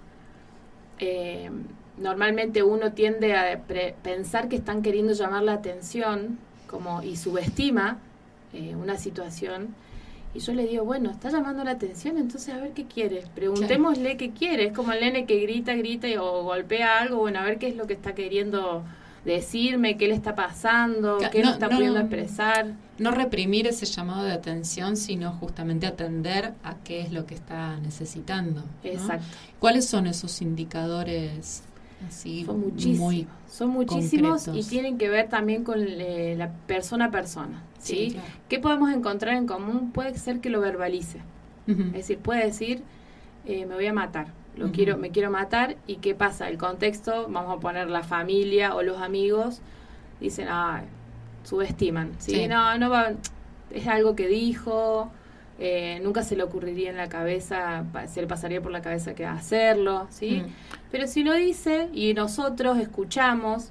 Eh, 0.98 1.50
normalmente 1.98 2.62
uno 2.62 2.92
tiende 2.92 3.34
a 3.34 3.60
pensar 4.02 4.48
que 4.48 4.56
están 4.56 4.82
queriendo 4.82 5.12
llamar 5.12 5.42
la 5.42 5.54
atención 5.54 6.38
como 6.66 7.02
y 7.02 7.16
subestima 7.16 7.98
eh, 8.52 8.74
una 8.76 8.96
situación 8.96 9.74
y 10.36 10.40
yo 10.40 10.52
le 10.52 10.66
digo, 10.66 10.84
bueno, 10.84 11.10
está 11.10 11.30
llamando 11.30 11.64
la 11.64 11.70
atención, 11.70 12.18
entonces 12.18 12.52
a 12.52 12.58
ver 12.58 12.72
qué 12.72 12.84
quiere. 12.84 13.24
Preguntémosle 13.34 14.18
qué 14.18 14.32
quiere. 14.32 14.66
Es 14.66 14.72
como 14.74 14.92
el 14.92 15.00
nene 15.00 15.24
que 15.24 15.40
grita, 15.40 15.74
grita 15.74 16.08
o 16.22 16.42
golpea 16.42 16.98
algo. 16.98 17.16
Bueno, 17.20 17.38
a 17.38 17.42
ver 17.42 17.58
qué 17.58 17.68
es 17.68 17.76
lo 17.76 17.86
que 17.86 17.94
está 17.94 18.14
queriendo 18.14 18.84
decirme, 19.24 19.96
qué 19.96 20.08
le 20.08 20.14
está 20.14 20.34
pasando, 20.34 21.18
qué 21.32 21.42
no, 21.42 21.52
está 21.52 21.70
pudiendo 21.70 22.00
expresar. 22.00 22.74
No 22.98 23.12
reprimir 23.12 23.66
ese 23.66 23.86
llamado 23.86 24.24
de 24.24 24.32
atención, 24.32 24.98
sino 24.98 25.32
justamente 25.32 25.86
atender 25.86 26.52
a 26.62 26.74
qué 26.84 27.00
es 27.00 27.12
lo 27.12 27.24
que 27.24 27.34
está 27.34 27.78
necesitando. 27.78 28.62
Exacto. 28.84 29.24
¿Cuáles 29.58 29.86
son 29.86 30.06
esos 30.06 30.42
indicadores 30.42 31.62
son 32.10 32.60
muchísimos. 32.60 33.14
son 33.50 33.70
muchísimos 33.70 34.48
y 34.48 34.62
tienen 34.62 34.98
que 34.98 35.08
ver 35.08 35.28
también 35.28 35.64
con 35.64 35.78
eh, 35.80 36.34
la 36.36 36.50
persona 36.66 37.06
a 37.06 37.10
persona. 37.10 37.62
¿sí? 37.78 38.16
¿Qué 38.48 38.58
podemos 38.58 38.92
encontrar 38.92 39.34
en 39.34 39.46
común? 39.46 39.92
Puede 39.92 40.16
ser 40.18 40.40
que 40.40 40.50
lo 40.50 40.60
verbalice. 40.60 41.20
Es 41.66 41.92
decir, 41.92 42.18
puede 42.18 42.44
decir, 42.44 42.82
eh, 43.44 43.66
me 43.66 43.74
voy 43.74 43.86
a 43.86 43.92
matar, 43.92 44.28
lo 44.56 44.70
quiero, 44.70 44.96
me 44.98 45.10
quiero 45.10 45.32
matar. 45.32 45.76
¿Y 45.88 45.96
qué 45.96 46.14
pasa? 46.14 46.48
El 46.48 46.58
contexto, 46.58 47.26
vamos 47.28 47.56
a 47.56 47.60
poner 47.60 47.90
la 47.90 48.04
familia 48.04 48.76
o 48.76 48.82
los 48.82 49.00
amigos, 49.00 49.60
dicen, 50.20 50.46
ah, 50.48 50.84
subestiman. 51.42 52.12
¿sí? 52.18 52.46
No, 52.46 52.78
no 52.78 52.88
va, 52.88 53.14
es 53.72 53.86
algo 53.88 54.14
que 54.14 54.28
dijo, 54.28 55.10
eh, 55.58 56.00
nunca 56.02 56.22
se 56.22 56.36
le 56.36 56.42
ocurriría 56.42 56.90
en 56.90 56.96
la 56.96 57.08
cabeza, 57.08 57.84
se 58.08 58.20
le 58.20 58.26
pasaría 58.26 58.60
por 58.60 58.72
la 58.72 58.82
cabeza 58.82 59.14
que 59.14 59.24
hacerlo, 59.24 60.06
¿sí? 60.10 60.42
Mm. 60.44 60.50
Pero 60.90 61.06
si 61.06 61.24
lo 61.24 61.34
dice 61.34 61.88
y 61.94 62.12
nosotros 62.12 62.78
escuchamos 62.78 63.70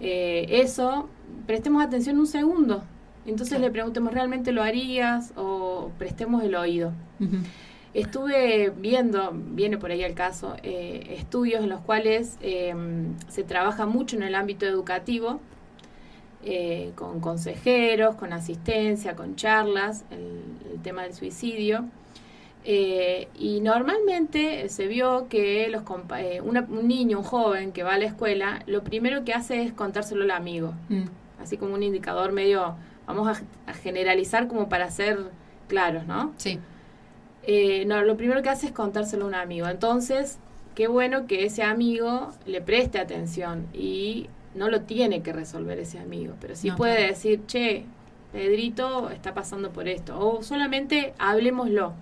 eh, 0.00 0.46
eso, 0.48 1.08
prestemos 1.46 1.84
atención 1.84 2.18
un 2.18 2.26
segundo. 2.26 2.84
Entonces 3.26 3.60
le 3.60 3.70
preguntemos, 3.70 4.14
¿realmente 4.14 4.52
lo 4.52 4.62
harías? 4.62 5.32
O 5.36 5.90
prestemos 5.98 6.44
el 6.44 6.54
oído. 6.54 6.92
Estuve 7.92 8.70
viendo, 8.70 9.32
viene 9.32 9.78
por 9.78 9.90
ahí 9.90 10.02
el 10.04 10.14
caso, 10.14 10.54
eh, 10.62 11.16
estudios 11.18 11.64
en 11.64 11.70
los 11.70 11.80
cuales 11.80 12.36
em, 12.40 13.14
se 13.28 13.42
trabaja 13.42 13.86
mucho 13.86 14.16
en 14.16 14.22
el 14.22 14.34
ámbito 14.34 14.66
educativo 14.66 15.40
eh, 16.48 16.92
con 16.94 17.18
consejeros, 17.18 18.14
con 18.14 18.32
asistencia, 18.32 19.16
con 19.16 19.34
charlas, 19.34 20.04
el, 20.12 20.80
tema 20.80 21.02
del 21.02 21.12
suicidio. 21.12 21.86
Eh, 22.64 23.26
y 23.36 23.60
normalmente 23.60 24.68
se 24.68 24.86
vio 24.86 25.26
que 25.28 25.66
los 25.68 25.82
eh, 26.16 26.40
un 26.40 26.86
niño, 26.86 27.18
un 27.18 27.24
joven 27.24 27.72
que 27.72 27.82
va 27.82 27.94
a 27.94 27.98
la 27.98 28.04
escuela, 28.04 28.62
lo 28.66 28.84
primero 28.84 29.24
que 29.24 29.34
hace 29.34 29.60
es 29.62 29.72
contárselo 29.72 30.22
al 30.22 30.30
amigo, 30.30 30.74
mm. 30.88 31.02
así 31.42 31.56
como 31.56 31.74
un 31.74 31.82
indicador 31.82 32.30
medio, 32.30 32.76
vamos 33.08 33.40
a, 33.66 33.72
generalizar 33.74 34.46
como 34.46 34.68
para 34.68 34.88
ser 34.92 35.18
claros, 35.66 36.06
¿no? 36.06 36.32
Sí. 36.36 36.60
no, 37.88 38.02
lo 38.04 38.16
primero 38.16 38.40
que 38.42 38.50
hace 38.50 38.66
es 38.66 38.72
contárselo 38.72 39.24
a 39.24 39.28
un 39.28 39.34
amigo. 39.34 39.66
Entonces, 39.66 40.38
qué 40.76 40.86
bueno 40.86 41.26
que 41.26 41.44
ese 41.44 41.64
amigo 41.64 42.30
le 42.46 42.60
preste 42.60 43.00
atención 43.00 43.66
y 43.72 44.28
no 44.56 44.68
lo 44.68 44.82
tiene 44.82 45.22
que 45.22 45.32
resolver 45.32 45.78
ese 45.78 45.98
amigo, 45.98 46.34
pero 46.40 46.56
sí 46.56 46.70
puede 46.70 47.08
decir, 47.08 47.46
che, 47.46 47.84
Pedrito 48.32 49.10
está 49.10 49.34
pasando 49.34 49.70
por 49.70 49.88
esto, 49.88 50.18
o 50.18 50.42
solamente 50.42 51.14
hablemoslo. 51.18 51.94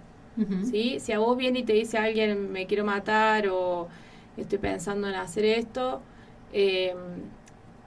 ¿sí? 0.68 0.98
Si 0.98 1.12
a 1.12 1.18
vos 1.18 1.36
viene 1.36 1.60
y 1.60 1.62
te 1.62 1.74
dice 1.74 1.96
alguien 1.96 2.50
me 2.50 2.66
quiero 2.66 2.84
matar 2.84 3.48
o 3.48 3.88
estoy 4.36 4.58
pensando 4.58 5.08
en 5.08 5.14
hacer 5.14 5.44
esto, 5.44 6.00
eh, 6.52 6.94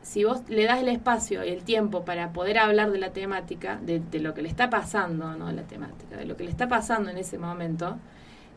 si 0.08 0.24
vos 0.24 0.42
le 0.48 0.64
das 0.64 0.80
el 0.80 0.88
espacio 0.88 1.44
y 1.44 1.50
el 1.50 1.64
tiempo 1.64 2.06
para 2.06 2.32
poder 2.32 2.60
hablar 2.60 2.92
de 2.92 2.98
la 2.98 3.12
temática, 3.12 3.78
de, 3.82 4.02
lo 4.20 4.34
que 4.34 4.42
le 4.42 4.48
está 4.48 4.70
pasando, 4.70 5.36
no 5.36 5.48
de 5.48 5.54
la 5.54 5.64
temática, 5.64 6.16
de 6.16 6.26
lo 6.26 6.38
que 6.38 6.46
le 6.46 6.50
está 6.50 6.70
pasando 6.70 7.10
en 7.10 7.18
ese 7.18 7.38
momento, 7.38 7.98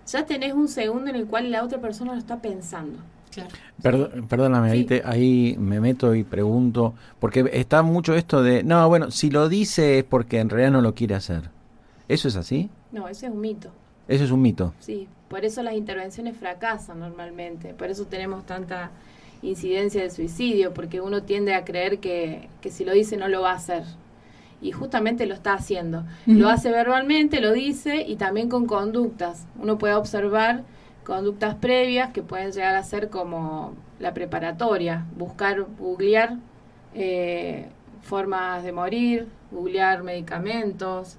ya 0.06 0.24
tenés 0.26 0.52
un 0.52 0.68
segundo 0.68 1.10
en 1.10 1.16
el 1.16 1.26
cual 1.26 1.50
la 1.50 1.64
otra 1.64 1.80
persona 1.80 2.12
lo 2.12 2.18
está 2.18 2.40
pensando. 2.40 3.00
Perdóname, 3.82 4.70
ahí, 4.70 4.86
ahí 5.04 5.56
me 5.58 5.80
meto 5.80 6.14
y 6.14 6.24
pregunto, 6.24 6.94
porque 7.18 7.48
está 7.52 7.82
mucho 7.82 8.14
esto 8.14 8.42
de, 8.42 8.62
no, 8.62 8.88
bueno, 8.88 9.10
si 9.10 9.30
lo 9.30 9.48
dice 9.48 9.98
es 9.98 10.04
porque 10.04 10.40
en 10.40 10.48
realidad 10.48 10.72
no 10.72 10.80
lo 10.80 10.94
quiere 10.94 11.14
hacer. 11.14 11.50
¿Eso 12.08 12.28
es 12.28 12.36
así? 12.36 12.70
No, 12.92 13.08
ese 13.08 13.26
es 13.26 13.32
un 13.32 13.40
mito. 13.40 13.70
Eso 14.08 14.24
es 14.24 14.30
un 14.30 14.42
mito. 14.42 14.74
Sí, 14.80 15.06
por 15.28 15.44
eso 15.44 15.62
las 15.62 15.74
intervenciones 15.74 16.36
fracasan 16.36 16.98
normalmente, 16.98 17.74
por 17.74 17.88
eso 17.88 18.06
tenemos 18.06 18.44
tanta 18.46 18.90
incidencia 19.42 20.02
de 20.02 20.10
suicidio, 20.10 20.74
porque 20.74 21.00
uno 21.00 21.22
tiende 21.22 21.54
a 21.54 21.64
creer 21.64 21.98
que, 21.98 22.48
que 22.60 22.70
si 22.70 22.84
lo 22.84 22.92
dice 22.92 23.16
no 23.16 23.28
lo 23.28 23.42
va 23.42 23.52
a 23.52 23.56
hacer. 23.56 23.84
Y 24.62 24.72
justamente 24.72 25.24
lo 25.24 25.32
está 25.34 25.54
haciendo. 25.54 26.04
Lo 26.26 26.50
hace 26.50 26.70
verbalmente, 26.70 27.40
lo 27.40 27.52
dice 27.52 28.04
y 28.06 28.16
también 28.16 28.50
con 28.50 28.66
conductas. 28.66 29.46
Uno 29.58 29.78
puede 29.78 29.94
observar 29.94 30.64
conductas 31.10 31.56
previas 31.56 32.12
que 32.12 32.22
pueden 32.22 32.52
llegar 32.52 32.76
a 32.76 32.84
ser 32.84 33.10
como 33.10 33.74
la 33.98 34.14
preparatoria, 34.14 35.06
buscar, 35.18 35.66
googlear 35.76 36.36
eh, 36.94 37.66
formas 38.00 38.62
de 38.62 38.70
morir, 38.70 39.26
googlear 39.50 40.04
medicamentos, 40.04 41.16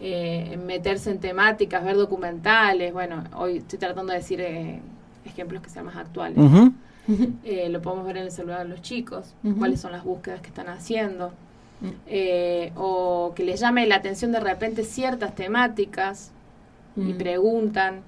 eh, 0.00 0.58
meterse 0.64 1.10
en 1.10 1.18
temáticas, 1.18 1.84
ver 1.84 1.96
documentales. 1.96 2.94
Bueno, 2.94 3.22
hoy 3.36 3.58
estoy 3.58 3.78
tratando 3.78 4.12
de 4.14 4.20
decir 4.20 4.40
eh, 4.40 4.80
ejemplos 5.26 5.62
que 5.62 5.68
sean 5.68 5.84
más 5.84 5.96
actuales. 5.96 6.38
Eh, 7.44 7.68
lo 7.68 7.82
podemos 7.82 8.06
ver 8.06 8.16
en 8.16 8.22
el 8.22 8.30
celular 8.30 8.60
de 8.60 8.70
los 8.70 8.80
chicos, 8.80 9.34
cuáles 9.58 9.78
son 9.78 9.92
las 9.92 10.04
búsquedas 10.04 10.40
que 10.40 10.48
están 10.48 10.68
haciendo. 10.68 11.32
Mm. 11.82 11.88
Eh, 12.06 12.72
o 12.76 13.34
que 13.36 13.44
les 13.44 13.60
llame 13.60 13.86
la 13.86 13.96
atención 13.96 14.32
de 14.32 14.40
repente 14.40 14.84
ciertas 14.84 15.34
temáticas 15.34 16.30
y 16.96 17.12
mm. 17.12 17.18
preguntan, 17.18 18.00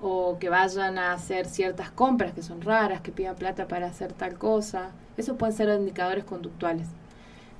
o 0.00 0.38
que 0.38 0.48
vayan 0.48 0.98
a 0.98 1.12
hacer 1.12 1.46
ciertas 1.46 1.90
compras 1.90 2.32
que 2.32 2.42
son 2.42 2.62
raras, 2.62 3.00
que 3.00 3.10
pidan 3.10 3.36
plata 3.36 3.66
para 3.66 3.86
hacer 3.86 4.12
tal 4.12 4.38
cosa. 4.38 4.90
Esos 5.16 5.36
pueden 5.36 5.56
ser 5.56 5.68
indicadores 5.68 6.24
conductuales. 6.24 6.88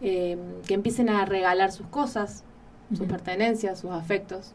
Eh, 0.01 0.39
que 0.67 0.75
empiecen 0.75 1.09
a 1.09 1.25
regalar 1.25 1.73
sus 1.73 1.87
cosas, 1.89 2.45
sus 2.95 3.07
pertenencias, 3.07 3.81
sus 3.81 3.91
afectos. 3.91 4.53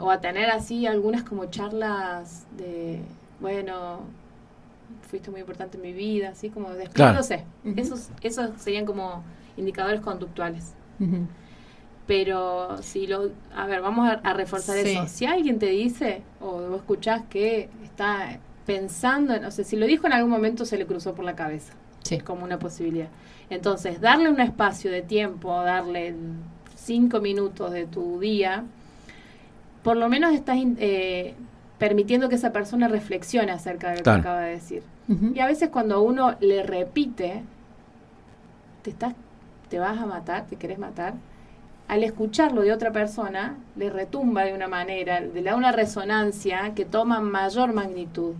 o 0.00 0.10
a 0.10 0.20
tener 0.20 0.50
así 0.50 0.86
algunas 0.86 1.22
como 1.22 1.46
charlas 1.46 2.46
de, 2.56 3.00
bueno, 3.40 4.00
fuiste 5.08 5.30
muy 5.30 5.40
importante 5.40 5.76
en 5.76 5.82
mi 5.82 5.92
vida, 5.92 6.30
así 6.30 6.50
como 6.50 6.70
despidiéndose. 6.70 7.44
esos, 7.76 8.10
esos 8.22 8.50
serían 8.60 8.84
como 8.84 9.22
indicadores 9.56 10.00
conductuales. 10.00 10.74
Pero 12.06 12.80
si 12.82 13.06
lo, 13.06 13.30
a 13.54 13.66
ver, 13.66 13.80
vamos 13.80 14.08
a, 14.08 14.32
reforzar 14.32 14.76
eso. 14.76 15.08
Si 15.08 15.26
alguien 15.26 15.58
te 15.58 15.66
dice, 15.66 16.22
o 16.40 16.60
vos 16.68 16.80
escuchás 16.80 17.22
que 17.28 17.68
está 17.82 18.38
pensando, 18.64 19.34
en, 19.34 19.44
o 19.44 19.50
sea, 19.50 19.64
si 19.64 19.76
lo 19.76 19.86
dijo 19.86 20.06
en 20.06 20.12
algún 20.12 20.30
momento 20.30 20.64
se 20.64 20.78
le 20.78 20.86
cruzó 20.86 21.14
por 21.14 21.24
la 21.24 21.34
cabeza. 21.34 21.72
Sí. 22.02 22.18
Como 22.18 22.44
una 22.44 22.58
posibilidad. 22.58 23.08
Entonces, 23.50 24.00
darle 24.00 24.30
un 24.30 24.40
espacio 24.40 24.90
de 24.90 25.02
tiempo, 25.02 25.52
darle 25.62 26.14
cinco 26.76 27.20
minutos 27.20 27.72
de 27.72 27.86
tu 27.86 28.20
día, 28.20 28.64
por 29.82 29.96
lo 29.96 30.08
menos 30.08 30.32
estás 30.32 30.58
eh, 30.78 31.34
permitiendo 31.78 32.28
que 32.28 32.36
esa 32.36 32.52
persona 32.52 32.88
reflexione 32.88 33.52
acerca 33.52 33.90
de 33.90 33.98
lo 33.98 34.02
que 34.02 34.10
acaba 34.10 34.40
de 34.40 34.50
decir. 34.50 34.82
Y 35.34 35.38
a 35.38 35.46
veces 35.46 35.68
cuando 35.68 36.02
uno 36.02 36.34
le 36.40 36.64
repite, 36.64 37.44
te, 38.82 38.90
estás, 38.90 39.14
te 39.68 39.78
vas 39.78 39.96
a 39.98 40.06
matar, 40.06 40.46
te 40.46 40.56
querés 40.56 40.80
matar, 40.80 41.14
al 41.88 42.02
escucharlo 42.02 42.62
de 42.62 42.72
otra 42.72 42.90
persona, 42.92 43.56
le 43.76 43.90
retumba 43.90 44.44
de 44.44 44.54
una 44.54 44.68
manera, 44.68 45.20
le 45.20 45.42
da 45.42 45.54
una 45.54 45.72
resonancia 45.72 46.74
que 46.74 46.84
toma 46.84 47.20
mayor 47.20 47.72
magnitud. 47.72 48.34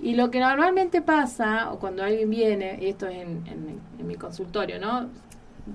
Y 0.00 0.14
lo 0.14 0.30
que 0.30 0.40
normalmente 0.40 1.02
pasa, 1.02 1.72
o 1.72 1.78
cuando 1.78 2.04
alguien 2.04 2.30
viene, 2.30 2.78
y 2.80 2.86
esto 2.86 3.06
es 3.08 3.22
en, 3.22 3.44
en, 3.46 4.06
mi 4.06 4.16
consultorio, 4.16 4.78
¿no? 4.78 5.08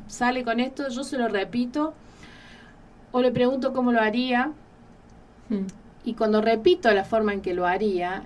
Sale 0.08 0.44
con 0.44 0.60
esto, 0.60 0.88
yo 0.90 1.04
se 1.04 1.18
lo 1.18 1.28
repito, 1.28 1.94
o 3.12 3.22
le 3.22 3.32
pregunto 3.32 3.74
cómo 3.74 3.92
lo 3.92 4.00
haría, 4.00 4.52
y 6.04 6.14
cuando 6.14 6.42
repito 6.42 6.92
la 6.94 7.04
forma 7.04 7.34
en 7.34 7.42
que 7.42 7.54
lo 7.54 7.66
haría, 7.66 8.24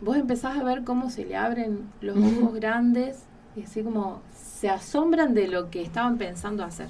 vos 0.00 0.16
empezás 0.16 0.58
a 0.58 0.62
ver 0.62 0.84
cómo 0.84 1.10
se 1.10 1.24
le 1.24 1.36
abren 1.36 1.90
los 2.00 2.16
ojos 2.18 2.54
grandes 2.54 3.24
y 3.56 3.62
así 3.62 3.82
como 3.82 4.20
se 4.56 4.70
asombran 4.70 5.34
de 5.34 5.48
lo 5.48 5.68
que 5.70 5.82
estaban 5.82 6.16
pensando 6.16 6.64
hacer. 6.64 6.88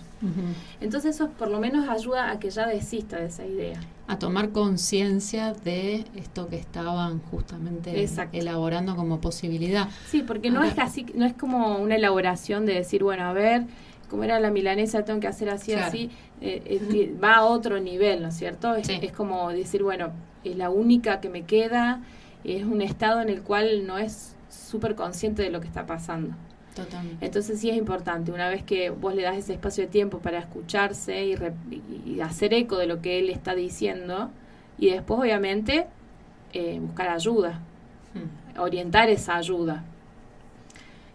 Entonces 0.81 1.17
eso 1.17 1.31
por 1.31 1.51
lo 1.51 1.59
menos 1.59 1.89
ayuda 1.89 2.31
a 2.31 2.39
que 2.39 2.51
ya 2.51 2.67
desista 2.67 3.17
de 3.17 3.27
esa 3.27 3.45
idea. 3.45 3.81
A 4.07 4.21
tomar 4.21 4.51
conciencia 4.51 5.53
de 5.53 6.05
esto 6.15 6.47
que 6.49 6.57
estaban 6.57 7.19
justamente 7.23 8.09
elaborando 8.33 8.95
como 8.95 9.21
posibilidad. 9.21 9.89
Sí, 10.07 10.23
porque 10.23 10.49
no 10.49 10.63
es 10.63 10.79
así, 10.79 11.07
no 11.15 11.25
es 11.25 11.35
como 11.35 11.79
una 11.79 11.97
elaboración 11.97 12.67
de 12.67 12.75
decir, 12.75 13.03
bueno, 13.03 13.25
a 13.25 13.33
ver, 13.33 13.65
como 14.09 14.23
era 14.23 14.39
la 14.39 14.53
milanesa, 14.53 15.05
tengo 15.05 15.19
que 15.19 15.27
hacer 15.27 15.51
así, 15.51 15.73
así, 15.73 16.11
eh, 16.41 16.63
eh, 16.67 17.17
va 17.23 17.37
a 17.39 17.45
otro 17.47 17.81
nivel, 17.81 18.23
¿no 18.23 18.29
es 18.29 18.37
cierto? 18.37 18.77
Es, 18.77 18.89
es 18.89 19.11
como 19.11 19.51
decir, 19.51 19.83
bueno, 19.83 20.13
es 20.45 20.57
la 20.57 20.71
única 20.71 21.21
que 21.21 21.31
me 21.31 21.43
queda, 21.43 22.01
es 22.45 22.63
un 22.63 22.81
estado 22.81 23.23
en 23.23 23.29
el 23.29 23.43
cual 23.43 23.89
no 23.89 23.99
es 23.99 24.37
súper 24.49 24.95
consciente 24.95 25.43
de 25.43 25.51
lo 25.51 25.61
que 25.61 25.67
está 25.67 25.85
pasando. 25.85 26.37
Totalmente. 26.76 27.25
Entonces 27.25 27.59
sí 27.59 27.71
es 27.71 27.76
importante, 27.76 28.30
una 28.30 28.50
vez 28.50 28.62
que 28.62 28.90
vos 28.90 29.14
le 29.14 29.23
das 29.23 29.38
ese 29.38 29.54
espacio 29.54 29.85
de 29.85 29.88
tiempo 29.88 30.18
para 30.18 30.38
escucharse 30.38 31.25
y, 31.25 32.21
hacer 32.21 32.52
eco 32.52 32.76
de 32.76 32.87
lo 32.87 33.00
que 33.00 33.18
él 33.18 33.30
está 33.30 33.54
diciendo, 33.54 34.28
y 34.78 34.90
después 34.90 35.18
obviamente 35.18 35.87
eh, 36.52 36.78
buscar 36.78 37.09
ayuda, 37.09 37.61
hmm. 38.12 38.61
orientar 38.61 39.09
esa 39.09 39.37
ayuda. 39.37 39.85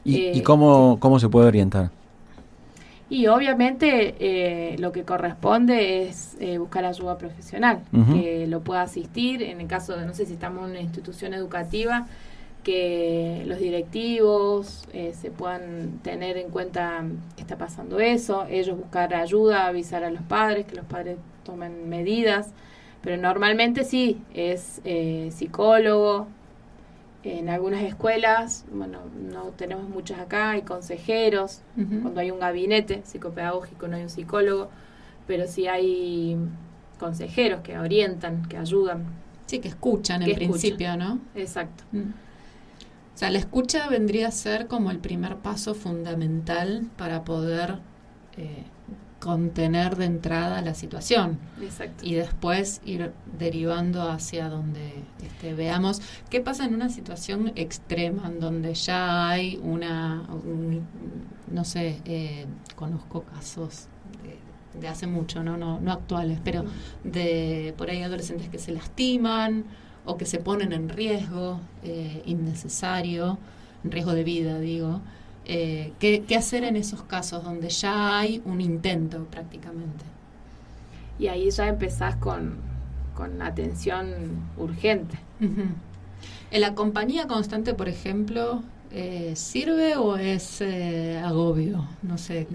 ¿Y, 0.03 0.41
cómo, 0.41 0.97
cómo 0.99 1.19
se 1.19 1.29
puede 1.29 1.47
orientar? 1.47 1.91
Y 3.07 3.27
obviamente 3.27 4.15
eh, 4.19 4.77
lo 4.79 4.91
que 4.91 5.03
corresponde 5.03 6.07
es 6.07 6.37
eh, 6.39 6.57
buscar 6.57 6.85
ayuda 6.85 7.19
profesional, 7.19 7.81
que 8.11 8.47
lo 8.47 8.61
pueda 8.61 8.81
asistir, 8.81 9.43
en 9.43 9.61
el 9.61 9.67
caso 9.67 9.95
de, 9.95 10.07
no 10.07 10.15
sé 10.15 10.25
si 10.25 10.33
estamos 10.33 10.63
en 10.63 10.71
una 10.71 10.81
institución 10.81 11.35
educativa, 11.35 12.07
que 12.63 13.43
los 13.47 13.59
directivos 13.59 14.83
eh, 14.93 15.13
se 15.19 15.31
puedan 15.31 15.99
tener 16.03 16.37
en 16.37 16.49
cuenta 16.49 17.03
que 17.35 17.41
está 17.41 17.57
pasando 17.57 17.99
eso, 17.99 18.45
ellos 18.49 18.77
buscar 18.77 19.13
ayuda, 19.13 19.65
avisar 19.65 20.03
a 20.03 20.11
los 20.11 20.21
padres, 20.21 20.65
que 20.65 20.75
los 20.75 20.85
padres 20.85 21.17
tomen 21.43 21.89
medidas, 21.89 22.51
pero 23.01 23.17
normalmente 23.17 23.83
sí, 23.83 24.21
es 24.33 24.81
psicólogo, 25.33 26.27
en 27.23 27.49
algunas 27.49 27.83
escuelas, 27.83 28.65
bueno, 28.71 28.99
no 29.31 29.49
tenemos 29.49 29.87
muchas 29.87 30.19
acá, 30.19 30.51
hay 30.51 30.63
consejeros, 30.63 31.61
cuando 31.75 32.19
hay 32.19 32.31
un 32.31 32.39
gabinete 32.39 33.03
psicopedagógico 33.05 33.87
no 33.87 33.97
hay 33.97 34.03
un 34.03 34.09
psicólogo, 34.09 34.69
pero 35.27 35.47
sí 35.47 35.67
hay 35.67 36.35
consejeros 36.99 37.61
que 37.61 37.77
orientan, 37.77 38.47
que 38.47 38.57
ayudan. 38.57 39.05
Sí, 39.45 39.59
que 39.59 39.67
escuchan 39.67 40.23
en 40.23 40.33
principio, 40.33 40.97
¿no? 40.97 41.19
Exacto. 41.35 41.83
Mm. 41.91 42.11
O 43.21 43.23
sea, 43.23 43.29
la 43.29 43.37
escucha 43.37 43.87
vendría 43.87 44.29
a 44.29 44.31
ser 44.31 44.65
como 44.65 44.89
el 44.89 44.97
primer 44.97 45.37
paso 45.37 45.75
fundamental 45.75 46.89
para 46.97 47.23
poder 47.23 47.77
eh, 48.35 48.63
contener 49.19 49.95
de 49.95 50.05
entrada 50.05 50.59
la 50.63 50.73
situación 50.73 51.37
Exacto. 51.61 52.03
y 52.03 52.15
después 52.15 52.81
ir 52.83 53.11
derivando 53.37 54.09
hacia 54.09 54.49
donde 54.49 55.03
este, 55.23 55.53
veamos 55.53 56.01
qué 56.31 56.41
pasa 56.41 56.65
en 56.65 56.73
una 56.73 56.89
situación 56.89 57.51
extrema 57.55 58.25
en 58.25 58.39
donde 58.39 58.73
ya 58.73 59.29
hay 59.29 59.59
una, 59.61 60.27
no 61.51 61.63
sé, 61.63 62.01
eh, 62.05 62.47
conozco 62.75 63.21
casos 63.25 63.85
de, 64.73 64.87
hace 64.87 65.05
mucho, 65.05 65.43
¿no? 65.43 65.57
¿no? 65.57 65.79
No 65.79 65.91
actuales, 65.91 66.39
pero 66.43 66.65
de 67.03 67.75
por 67.77 67.91
ahí 67.91 68.01
adolescentes 68.01 68.49
que 68.49 68.57
se 68.57 68.71
lastiman 68.71 69.65
o 70.05 70.17
que 70.17 70.25
se 70.25 70.39
ponen 70.39 70.73
en 70.73 70.89
riesgo 70.89 71.59
eh, 71.83 72.23
innecesario, 72.25 73.37
en 73.83 73.91
riesgo 73.91 74.13
de 74.13 74.23
vida, 74.23 74.59
digo. 74.59 75.01
Eh, 75.45 75.93
¿qué, 75.99 76.23
hacer 76.37 76.63
en 76.63 76.75
esos 76.75 77.03
casos 77.03 77.43
donde 77.43 77.69
ya 77.69 78.19
hay 78.19 78.41
un 78.45 78.61
intento 78.61 79.25
prácticamente? 79.25 80.05
Y 81.19 81.27
ahí 81.27 81.49
ya 81.49 81.67
empezás 81.67 82.15
con, 82.15 82.71
atención 83.41 84.07
urgente. 84.57 85.19
En 86.49 86.61
la 86.61 86.73
compañía 86.73 87.27
constante, 87.27 87.75
por 87.75 87.87
ejemplo, 87.87 88.63
eh, 88.93 89.33
sirve 89.35 89.95
o 89.95 90.17
es 90.17 90.61
eh, 90.61 91.21
agobio? 91.23 91.87
No 92.01 92.17
sé, 92.17 92.47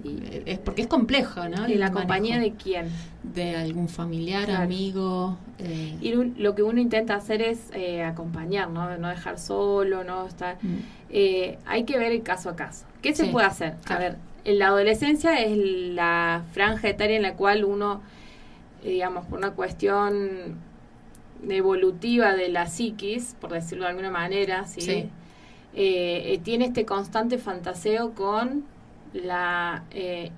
es 0.45 0.59
porque 0.59 0.83
es 0.83 0.89
complejo, 0.89 1.49
¿no? 1.49 1.69
¿Y 1.69 1.75
la 1.75 1.93
compañía 1.93 2.39
de 2.39 2.53
quién? 2.53 2.91
De 3.23 3.57
algún 3.57 3.89
familiar, 3.89 4.51
amigo. 4.51 5.39
Eh. 5.59 5.97
Y 6.01 6.13
lo 6.13 6.55
que 6.55 6.63
uno 6.63 6.81
intenta 6.81 7.15
hacer 7.15 7.43
es 7.43 7.71
acompañar, 8.05 8.71
¿no? 8.71 8.97
No 8.99 9.09
dejar 9.09 9.39
solo, 9.39 10.05
no 10.05 10.27
estar... 10.27 10.59
Mm. 10.63 10.79
hay 11.67 11.85
que 11.85 11.99
ver 11.99 12.13
el 12.13 12.23
caso 12.23 12.51
a 12.51 12.57
caso. 12.57 12.85
¿Qué 13.03 13.15
se 13.15 13.27
puede 13.27 13.47
hacer? 13.47 13.77
A 13.89 13.99
ver, 13.99 14.17
en 14.45 14.59
la 14.59 14.69
adolescencia 14.69 15.43
es 15.43 15.57
la 15.57 16.45
franja 16.53 16.89
etaria 16.89 17.17
en 17.17 17.23
la 17.23 17.35
cual 17.35 17.65
uno, 17.65 18.03
digamos, 18.85 19.27
por 19.27 19.39
una 19.39 19.53
cuestión 19.53 20.57
evolutiva 21.49 22.35
de 22.35 22.49
la 22.49 22.67
psiquis, 22.67 23.37
por 23.41 23.53
decirlo 23.53 23.85
de 23.85 23.91
alguna 23.91 24.11
manera, 24.11 24.65
¿sí? 24.67 24.91
Eh, 24.91 25.09
eh, 25.79 26.41
tiene 26.43 26.65
este 26.67 26.87
constante 26.87 27.39
fantaseo 27.39 28.15
con 28.15 28.65
la 29.13 29.85
eh, 29.91 30.31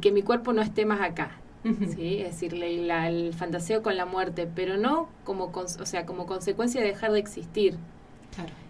que 0.00 0.12
mi 0.12 0.22
cuerpo 0.22 0.52
no 0.52 0.62
esté 0.62 0.86
más 0.86 1.00
acá. 1.00 1.32
¿sí? 1.94 2.18
Es 2.20 2.40
decir, 2.40 2.62
el 2.62 3.34
fantaseo 3.34 3.82
con 3.82 3.96
la 3.96 4.06
muerte, 4.06 4.48
pero 4.52 4.76
no 4.76 5.08
como, 5.24 5.52
o 5.54 5.86
sea, 5.86 6.06
como 6.06 6.26
consecuencia 6.26 6.80
de 6.80 6.88
dejar 6.88 7.12
de 7.12 7.18
existir. 7.18 7.76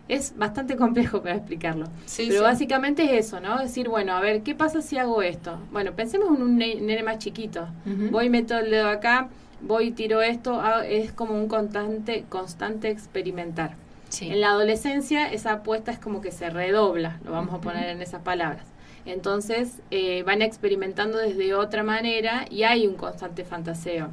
Es 0.06 0.36
bastante 0.36 0.76
complejo 0.76 1.22
para 1.22 1.36
explicarlo. 1.36 1.86
pero 2.16 2.42
básicamente 2.42 3.04
es 3.04 3.26
eso, 3.26 3.40
¿no? 3.40 3.58
Decir, 3.58 3.88
bueno, 3.88 4.12
a 4.12 4.20
ver, 4.20 4.42
¿qué 4.42 4.54
pasa 4.54 4.82
si 4.82 4.98
hago 4.98 5.22
esto? 5.22 5.58
Bueno, 5.72 5.92
pensemos 5.92 6.36
en 6.36 6.42
un 6.42 6.58
nene 6.58 7.02
más 7.02 7.18
chiquito. 7.18 7.68
Voy, 8.10 8.28
meto 8.28 8.58
el 8.58 8.70
dedo 8.70 8.88
acá, 8.88 9.28
voy 9.62 9.92
tiro 9.92 10.20
esto, 10.20 10.60
ah, 10.60 10.84
es 10.86 11.12
como 11.12 11.34
un 11.34 11.48
constante, 11.48 12.24
constante 12.28 12.90
experimentar. 12.90 13.76
En 14.22 14.40
la 14.40 14.50
adolescencia 14.50 15.32
esa 15.32 15.52
apuesta 15.52 15.90
es 15.90 15.98
como 15.98 16.20
que 16.20 16.32
se 16.32 16.50
redobla, 16.50 17.18
lo 17.24 17.32
vamos 17.32 17.54
a 17.54 17.60
poner 17.60 17.88
en 17.88 18.02
esas 18.02 18.22
palabras. 18.22 18.64
Entonces 19.06 19.80
eh, 19.90 20.22
van 20.22 20.42
experimentando 20.42 21.18
desde 21.18 21.54
otra 21.54 21.82
manera 21.82 22.46
y 22.50 22.62
hay 22.62 22.86
un 22.86 22.94
constante 22.94 23.44
fantaseo 23.44 24.10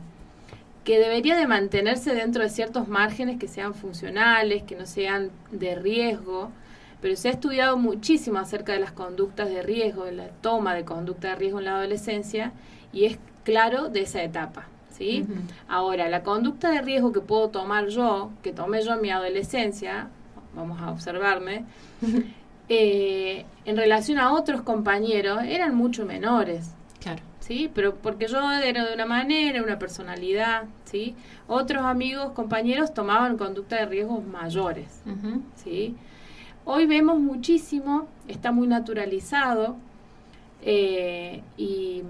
que 0.83 0.97
debería 0.97 1.37
de 1.37 1.47
mantenerse 1.47 2.13
dentro 2.13 2.43
de 2.43 2.49
ciertos 2.49 2.87
márgenes 2.87 3.37
que 3.37 3.47
sean 3.47 3.75
funcionales, 3.75 4.63
que 4.63 4.75
no 4.75 4.87
sean 4.87 5.29
de 5.51 5.75
riesgo, 5.75 6.51
pero 7.01 7.15
se 7.15 7.29
ha 7.29 7.31
estudiado 7.31 7.77
muchísimo 7.77 8.39
acerca 8.39 8.73
de 8.73 8.79
las 8.79 8.91
conductas 8.91 9.49
de 9.49 9.61
riesgo, 9.61 10.05
de 10.05 10.13
la 10.13 10.27
toma 10.29 10.73
de 10.73 10.83
conducta 10.83 11.29
de 11.29 11.35
riesgo 11.35 11.59
en 11.59 11.65
la 11.65 11.75
adolescencia 11.77 12.51
y 12.91 13.05
es 13.05 13.19
claro 13.43 13.89
de 13.89 14.01
esa 14.01 14.23
etapa. 14.23 14.67
Ahora, 15.67 16.09
la 16.09 16.23
conducta 16.23 16.71
de 16.71 16.81
riesgo 16.81 17.11
que 17.11 17.21
puedo 17.21 17.49
tomar 17.49 17.87
yo, 17.87 18.31
que 18.41 18.51
tomé 18.51 18.81
yo 18.83 18.93
en 18.93 19.01
mi 19.01 19.09
adolescencia, 19.09 20.09
vamos 20.55 20.81
a 20.81 20.91
observarme, 20.91 21.65
eh, 22.69 23.45
en 23.65 23.77
relación 23.77 24.19
a 24.19 24.33
otros 24.33 24.61
compañeros, 24.61 25.39
eran 25.43 25.75
mucho 25.75 26.05
menores. 26.05 26.71
Claro. 26.99 27.21
¿Sí? 27.39 27.71
Pero 27.73 27.95
porque 27.95 28.27
yo 28.27 28.51
era 28.51 28.85
de 28.85 28.93
una 28.93 29.05
manera, 29.05 29.63
una 29.63 29.79
personalidad, 29.79 30.65
¿sí? 30.85 31.15
Otros 31.47 31.83
amigos, 31.83 32.31
compañeros 32.33 32.93
tomaban 32.93 33.37
conducta 33.37 33.77
de 33.77 33.87
riesgos 33.87 34.23
mayores, 34.25 35.01
¿sí? 35.55 35.95
Hoy 36.63 36.85
vemos 36.85 37.19
muchísimo, 37.19 38.07
está 38.27 38.51
muy 38.51 38.67
naturalizado, 38.67 39.75
eh, 40.61 41.41
y, 41.57 42.03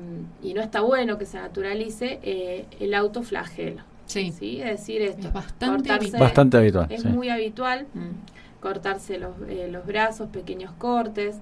no 0.53 0.61
está 0.61 0.81
bueno 0.81 1.17
que 1.17 1.25
se 1.25 1.37
naturalice 1.37 2.19
eh, 2.23 2.65
el 2.79 2.93
autoflagelo. 2.93 3.83
Sí. 4.05 4.33
sí. 4.37 4.59
Es 4.61 4.79
decir, 4.81 5.01
esto. 5.01 5.27
Es 5.27 5.33
bastante, 5.33 6.57
habitual. 6.57 6.87
Es 6.89 7.05
muy 7.05 7.29
habitual 7.29 7.87
mm. 7.93 8.59
cortarse 8.59 9.17
los, 9.17 9.31
eh, 9.47 9.69
los, 9.71 9.85
brazos, 9.85 10.29
pequeños 10.29 10.73
cortes, 10.73 11.37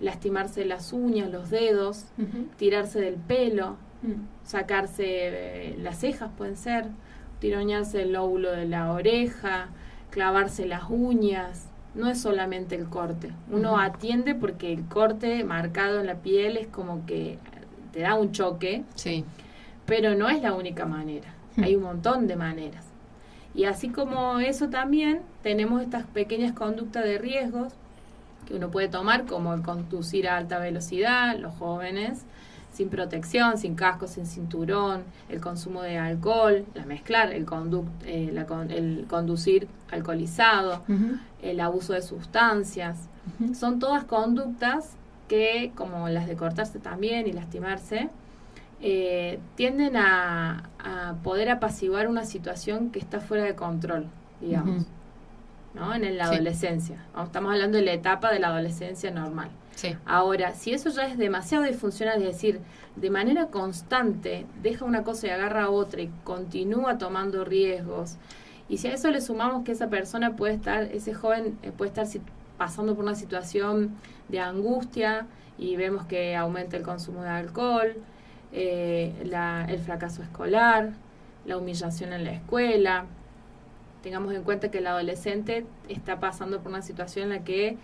lastimarse 0.00 0.64
las 0.64 0.92
uñas, 0.92 1.30
los 1.30 1.50
dedos, 1.50 2.06
tirarse 2.56 3.00
del 3.00 3.14
pelo, 3.14 3.76
mm. 4.02 4.44
sacarse 4.44 5.74
las 5.78 5.98
cejas, 5.98 6.30
pueden 6.36 6.56
ser, 6.56 6.86
tiroñarse 7.40 8.02
el 8.02 8.12
lóbulo 8.12 8.52
de 8.52 8.66
la 8.66 8.92
oreja, 8.92 9.68
clavarse 10.10 10.66
las 10.66 10.84
uñas, 10.88 11.69
no 11.94 12.08
es 12.08 12.20
solamente 12.20 12.74
el 12.74 12.86
corte. 12.88 13.32
Uno 13.50 13.78
atiende 13.78 14.34
porque 14.34 14.72
el 14.72 14.84
corte 14.86 15.44
marcado 15.44 16.00
en 16.00 16.06
la 16.06 16.16
piel 16.16 16.56
es 16.56 16.66
como 16.68 17.04
que 17.06 17.38
te 17.92 18.00
da 18.00 18.14
un 18.14 18.32
choque. 18.32 18.84
Sí. 18.94 19.24
Pero 19.86 20.14
no 20.14 20.28
es 20.28 20.40
la 20.42 20.52
única 20.54 20.86
manera. 20.86 21.34
Hay 21.56 21.74
un 21.74 21.82
montón 21.82 22.26
de 22.26 22.36
maneras. 22.36 22.84
Y 23.54 23.64
así 23.64 23.88
como 23.88 24.38
eso 24.38 24.68
también, 24.68 25.20
tenemos 25.42 25.82
estas 25.82 26.06
pequeñas 26.06 26.52
conductas 26.52 27.04
de 27.04 27.18
riesgos 27.18 27.72
que 28.46 28.54
uno 28.54 28.70
puede 28.70 28.88
tomar, 28.88 29.26
como 29.26 29.52
el 29.54 29.62
conducir 29.62 30.28
a 30.28 30.36
alta 30.36 30.58
velocidad, 30.58 31.36
los 31.38 31.54
jóvenes, 31.54 32.24
sin 32.72 32.88
protección, 32.88 33.58
sin 33.58 33.74
casco, 33.74 34.06
sin 34.06 34.26
cinturón, 34.26 35.02
el 35.28 35.40
consumo 35.40 35.82
de 35.82 35.98
alcohol, 35.98 36.64
la 36.74 36.86
mezclar, 36.86 37.32
el, 37.32 37.46
eh, 38.04 38.46
el 38.70 39.06
conducir 39.08 39.68
alcoholizado, 39.90 40.82
el 41.42 41.60
abuso 41.60 41.92
de 41.92 42.02
sustancias. 42.02 43.08
Son 43.54 43.78
todas 43.78 44.04
conductas 44.04 44.96
que, 45.28 45.72
como 45.74 46.08
las 46.08 46.26
de 46.26 46.36
cortarse 46.36 46.78
también 46.78 47.26
y 47.26 47.32
lastimarse, 47.32 48.10
eh, 48.80 49.38
tienden 49.56 49.96
a, 49.96 50.64
poder 51.22 51.50
apaciguar 51.50 52.08
una 52.08 52.24
situación 52.24 52.90
que 52.90 52.98
está 52.98 53.20
fuera 53.20 53.44
de 53.44 53.54
control, 53.54 54.06
digamos, 54.40 54.86
¿no? 55.74 55.94
En 55.94 56.16
la 56.16 56.24
adolescencia. 56.24 57.04
Estamos 57.22 57.52
hablando 57.52 57.76
de 57.76 57.84
la 57.84 57.92
etapa 57.92 58.32
de 58.32 58.38
la 58.38 58.48
adolescencia 58.48 59.10
normal. 59.10 59.50
Ahora, 60.04 60.54
si 60.54 60.72
eso 60.72 60.90
ya 60.90 61.06
es 61.06 61.16
demasiado 61.16 61.64
disfuncional, 61.64 62.18
es 62.18 62.24
decir, 62.24 62.60
de 62.96 63.10
manera 63.10 63.46
constante 63.46 64.46
deja 64.62 64.84
una 64.84 65.04
cosa 65.04 65.28
y 65.28 65.30
agarra 65.30 65.70
otra 65.70 66.02
y 66.02 66.10
continúa 66.24 66.98
tomando 66.98 67.44
riesgos, 67.44 68.16
y 68.68 68.78
si 68.78 68.88
a 68.88 68.94
eso 68.94 69.10
le 69.10 69.20
sumamos 69.20 69.64
que 69.64 69.72
esa 69.72 69.88
persona 69.88 70.36
puede 70.36 70.54
estar, 70.54 70.84
ese 70.84 71.12
joven 71.12 71.58
eh, 71.62 71.72
puede 71.72 71.88
estar 71.88 72.06
pasando 72.56 72.94
por 72.94 73.04
una 73.04 73.16
situación 73.16 73.96
de 74.28 74.38
angustia 74.38 75.26
y 75.58 75.76
vemos 75.76 76.06
que 76.06 76.36
aumenta 76.36 76.76
el 76.76 76.84
consumo 76.84 77.22
de 77.22 77.30
alcohol, 77.30 77.96
eh, 78.52 79.12
el 79.68 79.78
fracaso 79.80 80.22
escolar, 80.22 80.92
la 81.46 81.56
humillación 81.56 82.12
en 82.12 82.24
la 82.24 82.32
escuela. 82.32 83.06
Tengamos 84.02 84.34
en 84.34 84.42
cuenta 84.42 84.70
que 84.70 84.78
el 84.78 84.86
adolescente 84.86 85.66
está 85.88 86.20
pasando 86.20 86.60
por 86.60 86.70
una 86.70 86.82
situación 86.82 87.24
en 87.24 87.38
la 87.38 87.44
que 87.44 87.76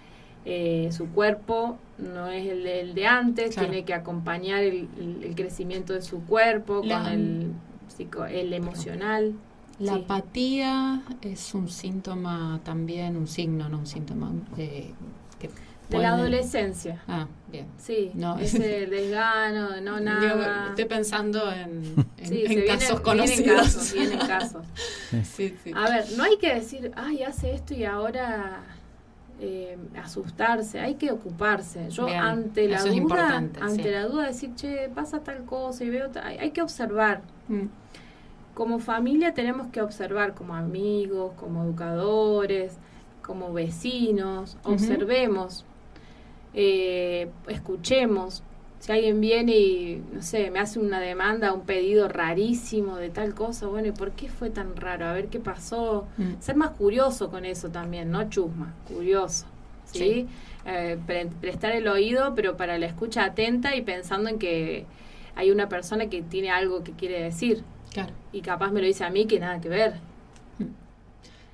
eh, 0.48 0.90
su 0.92 1.09
cuerpo 1.09 1.76
no 1.98 2.28
es 2.28 2.46
el, 2.46 2.94
de 2.94 3.06
antes, 3.06 3.56
tiene 3.56 3.85
que 3.85 3.94
acompañar 3.94 4.62
el, 4.62 4.88
crecimiento 5.35 5.92
de 5.92 6.02
su 6.02 6.22
cuerpo 6.24 6.82
con 6.82 7.06
el, 7.06 7.52
el 8.30 8.52
emocional. 8.52 9.35
La 9.80 9.96
apatía 9.96 11.02
es 11.20 11.52
un 11.52 11.68
síntoma 11.68 12.61
también, 12.62 13.16
un 13.16 13.26
signo, 13.26 13.68
no 13.68 13.78
un 13.80 13.87
síntoma 13.88 14.30
de, 14.56 14.94
de 15.88 15.98
la 15.98 16.11
adolescencia. 16.11 17.02
Ah, 17.09 17.26
bien. 17.50 17.66
Sí, 17.76 18.12
no, 18.14 18.38
ese 18.38 18.87
desgano, 18.90 19.80
no 19.80 19.98
nada. 19.98 20.68
estoy 20.68 20.85
pensando 20.85 21.52
en, 21.52 22.06
casos 22.68 23.00
conocidos. 23.00 23.92
Vienen 23.92 24.18
casos, 24.18 24.64
A 25.74 25.90
ver, 25.90 26.04
no 26.16 26.22
hay 26.22 26.38
que 26.38 26.54
decir, 26.54 26.92
ay, 26.94 27.24
hace 27.24 27.52
esto 27.52 27.74
y 27.74 27.85
ahora 27.85 28.62
eh, 29.38 29.77
asustarse, 30.03 30.81
hay 30.81 30.94
que 30.94 31.11
ocuparse. 31.11 31.90
Yo 31.90 32.09
ante 32.09 32.68
la 32.68 32.83
duda, 32.83 33.37
ante 33.61 33.90
la 33.90 34.07
duda 34.07 34.27
decir, 34.27 34.55
che, 34.55 34.90
pasa 34.94 35.20
tal 35.20 35.44
cosa 35.44 35.85
y 35.85 35.90
veo, 35.90 36.11
hay, 36.22 36.51
que 36.53 36.62
observar. 36.62 37.22
Mm. 37.49 37.66
Como 38.55 38.79
familia 38.79 39.35
tenemos 39.35 39.66
que 39.68 39.83
observar 39.83 40.35
como 40.35 40.55
amigos, 40.55 41.33
como 41.37 41.64
educadores, 41.64 42.79
como 43.22 43.53
vecinos, 43.53 44.57
observemos, 44.62 45.66
eh, 46.55 47.31
escuchemos. 47.49 48.42
Si 48.79 48.93
alguien 48.93 49.21
viene 49.21 49.57
y, 49.57 50.03
no 50.12 50.23
sé, 50.23 50.51
me 50.51 50.59
hace 50.59 50.79
una 50.79 51.01
demanda, 51.01 51.53
un 51.53 51.62
pedido 51.62 52.09
rarísimo 52.09 52.97
de 52.97 53.09
tal 53.09 53.35
cosa, 53.35 53.67
bueno, 53.67 53.89
¿y 53.89 53.93
por 53.93 54.12
qué 54.12 54.29
fue 54.29 54.51
tan 54.51 54.77
raro? 54.77 55.07
A 55.07 55.12
ver 55.12 55.29
qué 55.29 55.41
pasó. 55.41 56.07
Mm. 56.19 56.41
Ser 56.41 56.57
más 56.57 56.71
curioso 56.71 57.31
con 57.31 57.45
eso 57.45 57.71
también, 57.71 58.11
no 58.11 58.29
chusma, 58.29 58.75
curioso. 58.87 59.47
¿sí? 59.91 60.27
Eh, 60.65 60.99
prestar 61.41 61.73
el 61.73 61.89
oído, 61.89 62.35
pero 62.35 62.57
para 62.57 62.79
la 62.79 62.87
escucha 62.87 63.25
atenta 63.25 63.77
y 63.77 63.83
pensando 63.83 64.29
en 64.29 64.39
que 64.39 64.85
hay 65.35 65.51
una 65.51 65.69
persona 65.69 66.09
que 66.09 66.23
tiene 66.23 66.51
algo 66.51 66.83
que 66.83 66.93
quiere 66.93 67.23
decir. 67.23 67.62
Y 68.33 68.43
capaz 68.43 68.71
me 68.73 68.81
lo 68.81 68.87
dice 68.87 69.05
a 69.05 69.11
mí 69.11 69.27
que 69.27 69.41
nada 69.41 69.61
que 69.61 69.71
ver. 69.71 69.95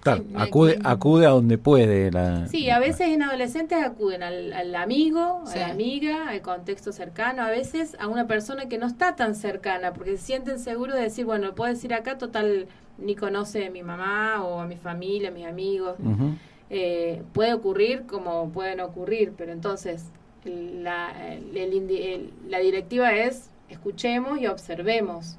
Claro, 0.03 0.25
acude, 0.35 0.81
acude 0.83 1.27
a 1.27 1.31
donde 1.31 1.59
puede. 1.59 2.11
La, 2.11 2.49
sí, 2.49 2.69
a 2.71 2.81
veces 2.81 3.09
en 3.09 3.23
adolescentes 3.23 3.79
acuden 3.85 4.25
al, 4.25 4.75
amigo, 4.75 5.45
a 5.47 5.57
la 5.57 5.69
amiga, 5.69 6.29
al 6.29 6.43
contexto 6.43 6.91
cercano, 6.91 7.43
a 7.43 7.51
veces 7.51 7.97
a 8.01 8.09
una 8.09 8.27
persona 8.27 8.69
que 8.69 8.79
no 8.79 8.89
está 8.89 9.15
tan 9.15 9.37
cercana, 9.37 9.93
porque 9.93 10.17
se 10.17 10.25
sienten 10.25 10.59
seguros 10.59 10.97
de 10.97 11.03
decir, 11.03 11.25
bueno, 11.25 11.55
puedo 11.55 11.73
decir 11.73 11.95
acá, 11.95 12.19
total, 12.19 12.67
ni 12.99 13.15
conoce 13.15 13.67
a 13.67 13.71
mi 13.71 13.85
mamá 13.85 14.43
o 14.43 14.59
a 14.59 14.67
mi 14.67 14.77
familia, 14.77 15.29
a 15.29 15.33
mis 15.33 15.47
amigos. 15.47 15.95
Eh, 16.69 17.23
puede 17.33 17.55
ocurrir 17.55 18.03
como 18.07 18.49
pueden 18.51 18.81
ocurrir, 18.81 19.35
pero 19.37 19.53
entonces 19.53 20.07
la, 20.45 21.13
la 22.49 22.59
directiva 22.59 23.15
es 23.15 23.51
escuchemos 23.69 24.41
y 24.41 24.49
observemos. 24.49 25.39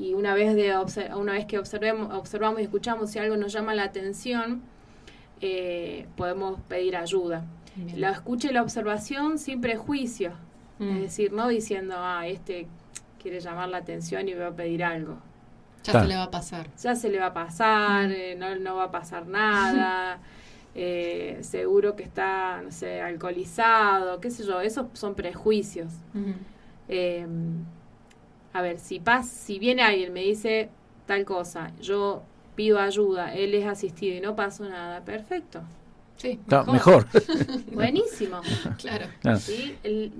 Y 0.00 0.14
una 0.14 0.32
vez, 0.32 0.54
de 0.54 0.74
una 1.14 1.34
vez 1.34 1.44
que 1.44 1.58
observemos, 1.58 2.14
observamos 2.14 2.60
y 2.60 2.62
escuchamos 2.62 3.10
si 3.10 3.18
algo 3.18 3.36
nos 3.36 3.52
llama 3.52 3.74
la 3.74 3.84
atención, 3.84 4.62
eh, 5.42 6.06
podemos 6.16 6.58
pedir 6.68 6.96
ayuda. 6.96 7.44
La 7.94 8.10
escucha 8.10 8.48
y 8.48 8.52
la 8.52 8.62
observación 8.62 9.38
sin 9.38 9.60
prejuicio. 9.60 10.32
Es 10.80 10.86
mm. 10.86 11.00
decir, 11.00 11.32
no 11.32 11.48
diciendo, 11.48 11.94
ah, 11.98 12.26
este 12.26 12.66
quiere 13.22 13.40
llamar 13.40 13.68
la 13.68 13.76
atención 13.76 14.26
y 14.26 14.32
va 14.32 14.48
a 14.48 14.56
pedir 14.56 14.82
algo. 14.82 15.18
Ya 15.84 16.00
se 16.00 16.08
le 16.08 16.16
va 16.16 16.24
a 16.24 16.30
pasar. 16.30 16.66
Ya 16.82 16.94
se 16.94 17.10
le 17.10 17.18
va 17.18 17.26
a 17.26 17.34
pasar, 17.34 18.08
mm. 18.08 18.12
eh, 18.12 18.36
no, 18.38 18.56
no 18.56 18.76
va 18.76 18.84
a 18.84 18.90
pasar 18.90 19.26
nada. 19.26 20.18
Eh, 20.72 21.38
seguro 21.40 21.96
que 21.96 22.04
está, 22.04 22.62
no 22.62 22.70
sé, 22.70 23.00
alcoholizado, 23.00 24.20
qué 24.20 24.30
sé 24.30 24.44
yo, 24.44 24.60
esos 24.60 24.86
son 24.92 25.16
prejuicios. 25.16 25.92
Em, 26.86 27.64
a 28.52 28.62
ver, 28.62 28.78
si, 28.78 29.00
pas, 29.00 29.28
si 29.28 29.58
viene 29.58 29.82
alguien 29.82 30.12
me 30.12 30.20
dice 30.20 30.70
tal 31.06 31.24
cosa, 31.24 31.72
yo 31.80 32.22
pido 32.54 32.78
ayuda, 32.78 33.34
él 33.34 33.54
es 33.54 33.66
asistido 33.66 34.16
y 34.16 34.20
no 34.20 34.36
pasó 34.36 34.68
nada, 34.68 35.04
perfecto. 35.04 35.62
Sí, 36.16 36.38
mejor. 36.70 37.06
Buenísimo. 37.72 38.42
claro. 38.78 39.06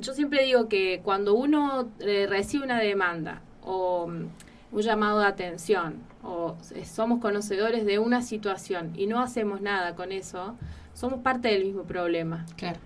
yo 0.01 0.14
siempre 0.14 0.45
digo 0.45 0.66
que 0.66 1.03
cuando 1.05 1.35
uno 1.35 1.90
eh, 2.01 2.27
recibe 2.27 2.64
una 2.64 2.79
demanda 2.79 3.43
o 3.62 4.07
mm, 4.07 4.29
un 4.73 4.83
llamado 4.83 5.19
de 5.19 5.27
atención 5.27 5.97
o 6.23 6.57
somos 6.85 7.21
conocedores 7.21 7.85
de 7.85 7.99
una 7.99 8.23
situación 8.23 8.93
y 8.97 9.07
no 9.07 9.21
hacemos 9.21 9.61
nada 9.61 9.95
con 9.95 10.11
eso, 10.11 10.57
somos 10.95 11.21
parte 11.21 11.49
del 11.49 11.64
mismo 11.64 11.83
problema. 11.83 12.47
Claro. 12.57 12.81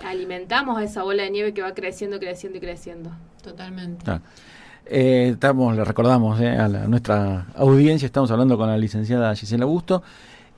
Alimentamos 0.00 0.78
a 0.78 0.82
esa 0.84 1.02
bola 1.02 1.22
de 1.22 1.30
nieve 1.30 1.54
que 1.54 1.62
va 1.62 1.74
creciendo, 1.74 2.18
creciendo 2.18 2.58
y 2.58 2.60
creciendo. 2.60 3.10
Totalmente. 3.48 4.04
Eh, 4.84 5.30
estamos, 5.32 5.74
le 5.74 5.84
recordamos 5.84 6.40
eh, 6.40 6.48
a, 6.48 6.68
nuestra 6.68 7.46
audiencia, 7.56 8.06
estamos 8.06 8.30
hablando 8.30 8.58
con 8.58 8.68
la 8.68 8.76
licenciada 8.76 9.34
Gisela 9.34 9.64
Busto. 9.64 10.02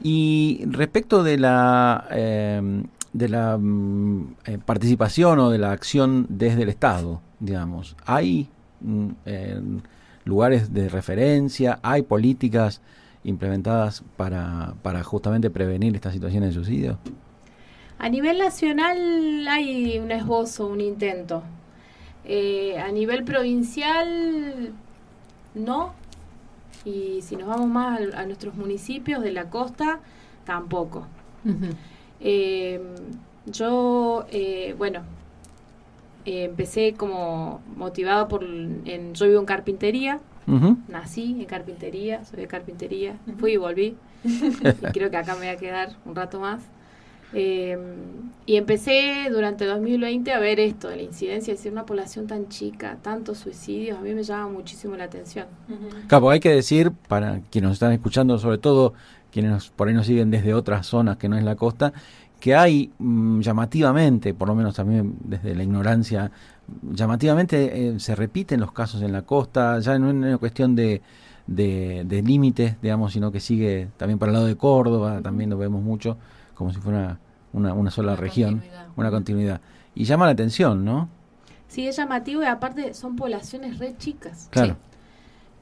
Y 0.02 0.62
respecto 0.66 1.22
de 1.22 1.38
la, 1.38 2.06
eh, 2.10 2.82
de 3.12 3.28
la 3.28 3.56
mm, 3.58 4.34
participación 4.64 5.38
o 5.38 5.50
de 5.50 5.58
la 5.58 5.72
acción 5.72 6.26
desde 6.28 6.62
el 6.62 6.68
Estado, 6.68 7.20
digamos, 7.38 7.96
¿hay 8.06 8.48
mm, 8.80 9.08
lugares 10.24 10.72
de 10.72 10.88
referencia? 10.88 11.78
¿Hay 11.82 12.02
políticas 12.02 12.80
implementadas 13.22 14.02
para, 14.16 14.74
para 14.82 15.04
justamente 15.04 15.50
prevenir 15.50 15.94
estas 15.94 16.12
situaciones 16.12 16.50
de 16.50 16.54
suicidio? 16.54 16.98
A 17.98 18.08
nivel 18.08 18.38
nacional 18.38 19.46
hay 19.46 19.98
un 19.98 20.10
esbozo, 20.10 20.66
un 20.66 20.80
intento. 20.80 21.42
Eh, 22.32 22.78
a 22.78 22.92
nivel 22.92 23.24
provincial, 23.24 24.72
no. 25.56 25.92
Y 26.84 27.22
si 27.22 27.34
nos 27.34 27.48
vamos 27.48 27.66
más 27.66 28.00
a, 28.14 28.24
nuestros 28.24 28.54
municipios 28.54 29.20
de 29.20 29.32
la 29.32 29.50
costa, 29.50 29.98
tampoco. 30.44 31.08
Eh, 32.20 32.80
yo, 33.46 34.26
eh, 34.30 34.76
bueno, 34.78 35.02
empecé 36.24 36.94
como 36.94 37.62
motivado 37.74 38.28
por... 38.28 38.44
En, 38.44 39.12
yo 39.12 39.26
vivo 39.26 39.40
en 39.40 39.46
carpintería. 39.46 40.20
Nací 40.86 41.36
en 41.40 41.46
carpintería, 41.46 42.24
soy 42.24 42.42
de 42.42 42.46
carpintería. 42.46 43.16
Fui 43.38 43.54
y 43.54 43.56
volví. 43.56 43.96
y 44.22 44.92
creo 44.92 45.10
que 45.10 45.16
acá 45.16 45.32
me 45.34 45.40
voy 45.40 45.48
a 45.48 45.56
quedar 45.56 45.96
un 46.04 46.14
rato 46.14 46.38
más. 46.38 46.62
Eh, 47.32 47.78
y 48.46 48.56
empecé 48.56 49.28
durante 49.30 49.64
2020 49.64 50.32
a 50.32 50.40
ver 50.40 50.58
esto 50.58 50.88
de 50.88 50.96
la 50.96 51.02
incidencia, 51.02 51.52
es 51.52 51.60
decir, 51.60 51.70
una 51.70 51.86
población 51.86 52.26
tan 52.26 52.48
chica, 52.48 52.98
tantos 53.00 53.38
suicidios, 53.38 53.98
a 53.98 54.00
mí 54.00 54.12
me 54.12 54.24
llama 54.24 54.48
muchísimo 54.48 54.96
la 54.96 55.04
atención. 55.04 55.46
Capo, 56.08 56.30
hay 56.30 56.40
que 56.40 56.50
decir, 56.50 56.90
para 56.90 57.40
quienes 57.50 57.68
nos 57.68 57.72
están 57.74 57.92
escuchando, 57.92 58.38
sobre 58.38 58.58
todo 58.58 58.94
quienes 59.30 59.68
por 59.68 59.86
ahí 59.86 59.94
nos 59.94 60.06
siguen 60.06 60.32
desde 60.32 60.54
otras 60.54 60.86
zonas 60.86 61.16
que 61.16 61.28
no 61.28 61.36
es 61.38 61.44
la 61.44 61.54
costa, 61.54 61.92
que 62.40 62.56
hay 62.56 62.90
mm, 62.98 63.40
llamativamente, 63.40 64.34
por 64.34 64.48
lo 64.48 64.56
menos 64.56 64.74
también 64.74 65.14
desde 65.22 65.54
la 65.54 65.62
ignorancia, 65.62 66.32
llamativamente 66.92 67.88
eh, 67.88 68.00
se 68.00 68.16
repiten 68.16 68.58
los 68.58 68.72
casos 68.72 69.02
en 69.02 69.12
la 69.12 69.22
costa, 69.22 69.78
ya 69.78 69.96
no 69.98 70.08
es 70.08 70.14
una 70.14 70.38
cuestión 70.38 70.74
de, 70.74 71.02
de, 71.46 72.02
de 72.04 72.22
límites, 72.22 72.76
digamos, 72.82 73.12
sino 73.12 73.30
que 73.30 73.38
sigue 73.38 73.88
también 73.96 74.18
para 74.18 74.30
el 74.30 74.34
lado 74.34 74.46
de 74.46 74.56
Córdoba, 74.56 75.20
también 75.22 75.50
lo 75.50 75.58
vemos 75.58 75.82
mucho 75.82 76.16
como 76.60 76.74
si 76.74 76.78
fuera 76.78 77.18
una, 77.54 77.72
una 77.72 77.90
sola 77.90 78.16
región, 78.16 78.62
una 78.94 79.10
continuidad. 79.10 79.62
Y 79.94 80.04
llama 80.04 80.26
la 80.26 80.32
atención, 80.32 80.84
¿no? 80.84 81.08
Sí, 81.68 81.88
es 81.88 81.96
llamativo 81.96 82.42
y 82.42 82.44
aparte 82.44 82.92
son 82.92 83.16
poblaciones 83.16 83.78
re 83.78 83.96
chicas. 83.96 84.48
Claro. 84.50 84.76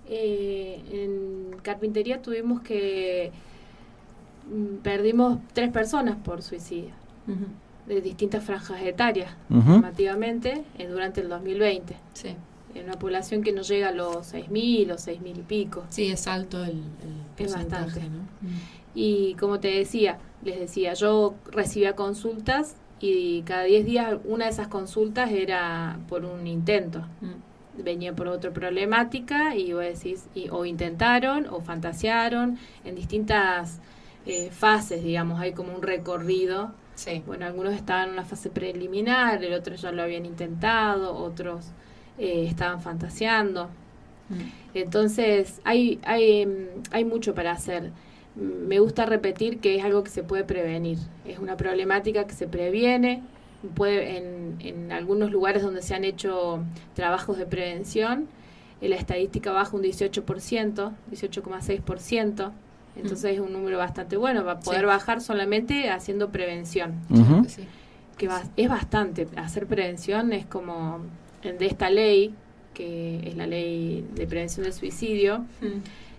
Eh, 0.08 0.82
en 0.90 1.60
carpintería 1.60 2.20
tuvimos 2.20 2.62
que 2.62 3.30
mm, 4.50 4.78
perdimos 4.82 5.38
tres 5.52 5.70
personas 5.70 6.16
por 6.16 6.42
suicidio 6.42 6.90
de 7.86 8.00
distintas 8.00 8.42
franjas 8.42 8.80
etarias 8.82 9.30
llamativamente 9.50 10.64
eh, 10.78 10.86
durante 10.88 11.20
el 11.20 11.28
2020 11.28 11.94
sí 12.14 12.34
en 12.74 12.84
una 12.84 12.98
población 12.98 13.42
que 13.42 13.52
no 13.52 13.60
llega 13.60 13.88
a 13.88 13.92
los 13.92 14.32
6.000 14.32 14.92
o 14.92 14.94
6.000 14.94 15.38
y 15.38 15.42
pico 15.42 15.84
sí 15.90 16.06
es 16.10 16.26
alto 16.26 16.64
el, 16.64 16.70
el 16.70 17.44
es 17.44 17.52
bastante 17.52 18.00
¿no? 18.00 18.20
Y 19.00 19.34
como 19.34 19.60
te 19.60 19.68
decía 19.68 20.18
les 20.42 20.58
decía, 20.58 20.94
yo 20.94 21.34
recibía 21.50 21.94
consultas 21.94 22.76
y 23.00 23.42
cada 23.42 23.64
10 23.64 23.84
días 23.86 24.16
una 24.24 24.46
de 24.46 24.50
esas 24.50 24.68
consultas 24.68 25.30
era 25.30 25.98
por 26.08 26.24
un 26.24 26.46
intento. 26.46 27.00
Mm. 27.20 27.82
Venía 27.82 28.12
por 28.12 28.26
otra 28.26 28.50
problemática 28.50 29.54
y 29.54 29.72
vos 29.72 29.84
decís, 29.84 30.26
y, 30.34 30.48
o 30.48 30.64
intentaron 30.64 31.46
o 31.46 31.60
fantasearon 31.60 32.58
en 32.84 32.94
distintas 32.96 33.80
eh, 34.26 34.50
fases, 34.50 35.04
digamos, 35.04 35.40
hay 35.40 35.52
como 35.52 35.74
un 35.74 35.82
recorrido. 35.82 36.72
Sí. 36.96 37.22
Bueno, 37.24 37.46
algunos 37.46 37.74
estaban 37.74 38.08
en 38.08 38.14
una 38.14 38.24
fase 38.24 38.50
preliminar, 38.50 39.44
el 39.44 39.54
otro 39.54 39.76
ya 39.76 39.92
lo 39.92 40.02
habían 40.02 40.26
intentado, 40.26 41.16
otros 41.16 41.66
eh, 42.18 42.46
estaban 42.48 42.80
fantaseando. 42.80 43.66
Mm. 44.28 44.74
Entonces, 44.74 45.60
hay, 45.62 46.00
hay, 46.04 46.46
mm, 46.46 46.82
hay 46.90 47.04
mucho 47.04 47.32
para 47.32 47.52
hacer 47.52 47.92
me 48.38 48.78
gusta 48.78 49.04
repetir 49.04 49.58
que 49.58 49.76
es 49.76 49.84
algo 49.84 50.04
que 50.04 50.10
se 50.10 50.22
puede 50.22 50.44
prevenir. 50.44 50.98
Es 51.26 51.38
una 51.38 51.56
problemática 51.56 52.26
que 52.26 52.34
se 52.34 52.46
previene. 52.46 53.22
Puede, 53.74 54.18
en, 54.18 54.56
en 54.60 54.92
algunos 54.92 55.32
lugares 55.32 55.62
donde 55.62 55.82
se 55.82 55.94
han 55.94 56.04
hecho 56.04 56.60
trabajos 56.94 57.38
de 57.38 57.46
prevención, 57.46 58.28
la 58.80 58.94
estadística 58.94 59.50
baja 59.50 59.76
un 59.76 59.82
18%, 59.82 60.22
18,6%. 60.22 62.52
Entonces 62.96 63.34
es 63.34 63.40
un 63.40 63.52
número 63.52 63.78
bastante 63.78 64.16
bueno. 64.16 64.44
Va 64.44 64.52
a 64.52 64.60
poder 64.60 64.86
bajar 64.86 65.20
solamente 65.20 65.90
haciendo 65.90 66.30
prevención. 66.30 66.94
Que 68.16 68.28
es 68.56 68.68
bastante. 68.68 69.28
Hacer 69.36 69.66
prevención 69.66 70.32
es 70.32 70.46
como 70.46 71.00
de 71.42 71.66
esta 71.66 71.90
ley, 71.90 72.34
que 72.74 73.28
es 73.28 73.36
la 73.36 73.46
ley 73.46 74.04
de 74.14 74.26
prevención 74.26 74.64
del 74.64 74.72
suicidio 74.72 75.44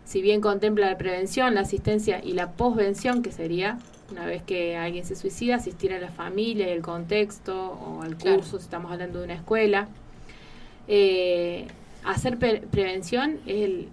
si 0.09 0.23
bien 0.23 0.41
contempla 0.41 0.87
la 0.87 0.97
prevención, 0.97 1.53
la 1.53 1.61
asistencia 1.61 2.19
y 2.23 2.33
la 2.33 2.53
posvención, 2.53 3.21
que 3.21 3.31
sería 3.31 3.77
una 4.11 4.25
vez 4.25 4.41
que 4.41 4.75
alguien 4.75 5.05
se 5.05 5.15
suicida, 5.15 5.57
asistir 5.57 5.93
a 5.93 5.99
la 5.99 6.09
familia 6.09 6.67
y 6.67 6.71
el 6.71 6.81
contexto 6.81 7.73
o 7.73 8.01
al 8.01 8.17
curso, 8.17 8.57
si 8.57 8.63
estamos 8.63 8.91
hablando 8.91 9.19
de 9.19 9.25
una 9.25 9.35
escuela. 9.35 9.87
Eh, 10.87 11.67
hacer 12.03 12.39
prevención 12.39 13.37
es, 13.45 13.63
el, 13.63 13.89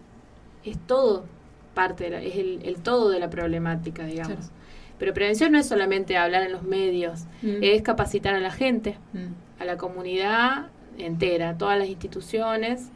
es 0.65 0.79
todo 0.87 1.27
parte, 1.75 2.07
es 2.27 2.37
el, 2.65 2.77
todo 2.83 3.11
de 3.11 3.21
la 3.21 3.29
problemática, 3.29 4.07
digamos. 4.07 4.51
Pero 4.99 5.13
prevención 5.13 5.53
no 5.53 5.59
es 5.59 5.69
solamente 5.69 6.17
hablar 6.17 6.45
en 6.45 6.53
los 6.53 6.63
medios, 6.63 7.25
mm. 7.43 7.59
es 7.61 7.83
capacitar 7.83 8.35
a 8.35 8.41
la 8.41 8.53
gente, 8.53 8.97
mm. 9.13 9.61
a 9.61 9.67
la 9.67 9.77
comunidad 9.77 10.69
entera, 10.97 11.51
a 11.51 11.59
todas 11.59 11.79
las 11.79 11.89
instituciones, 11.89 12.89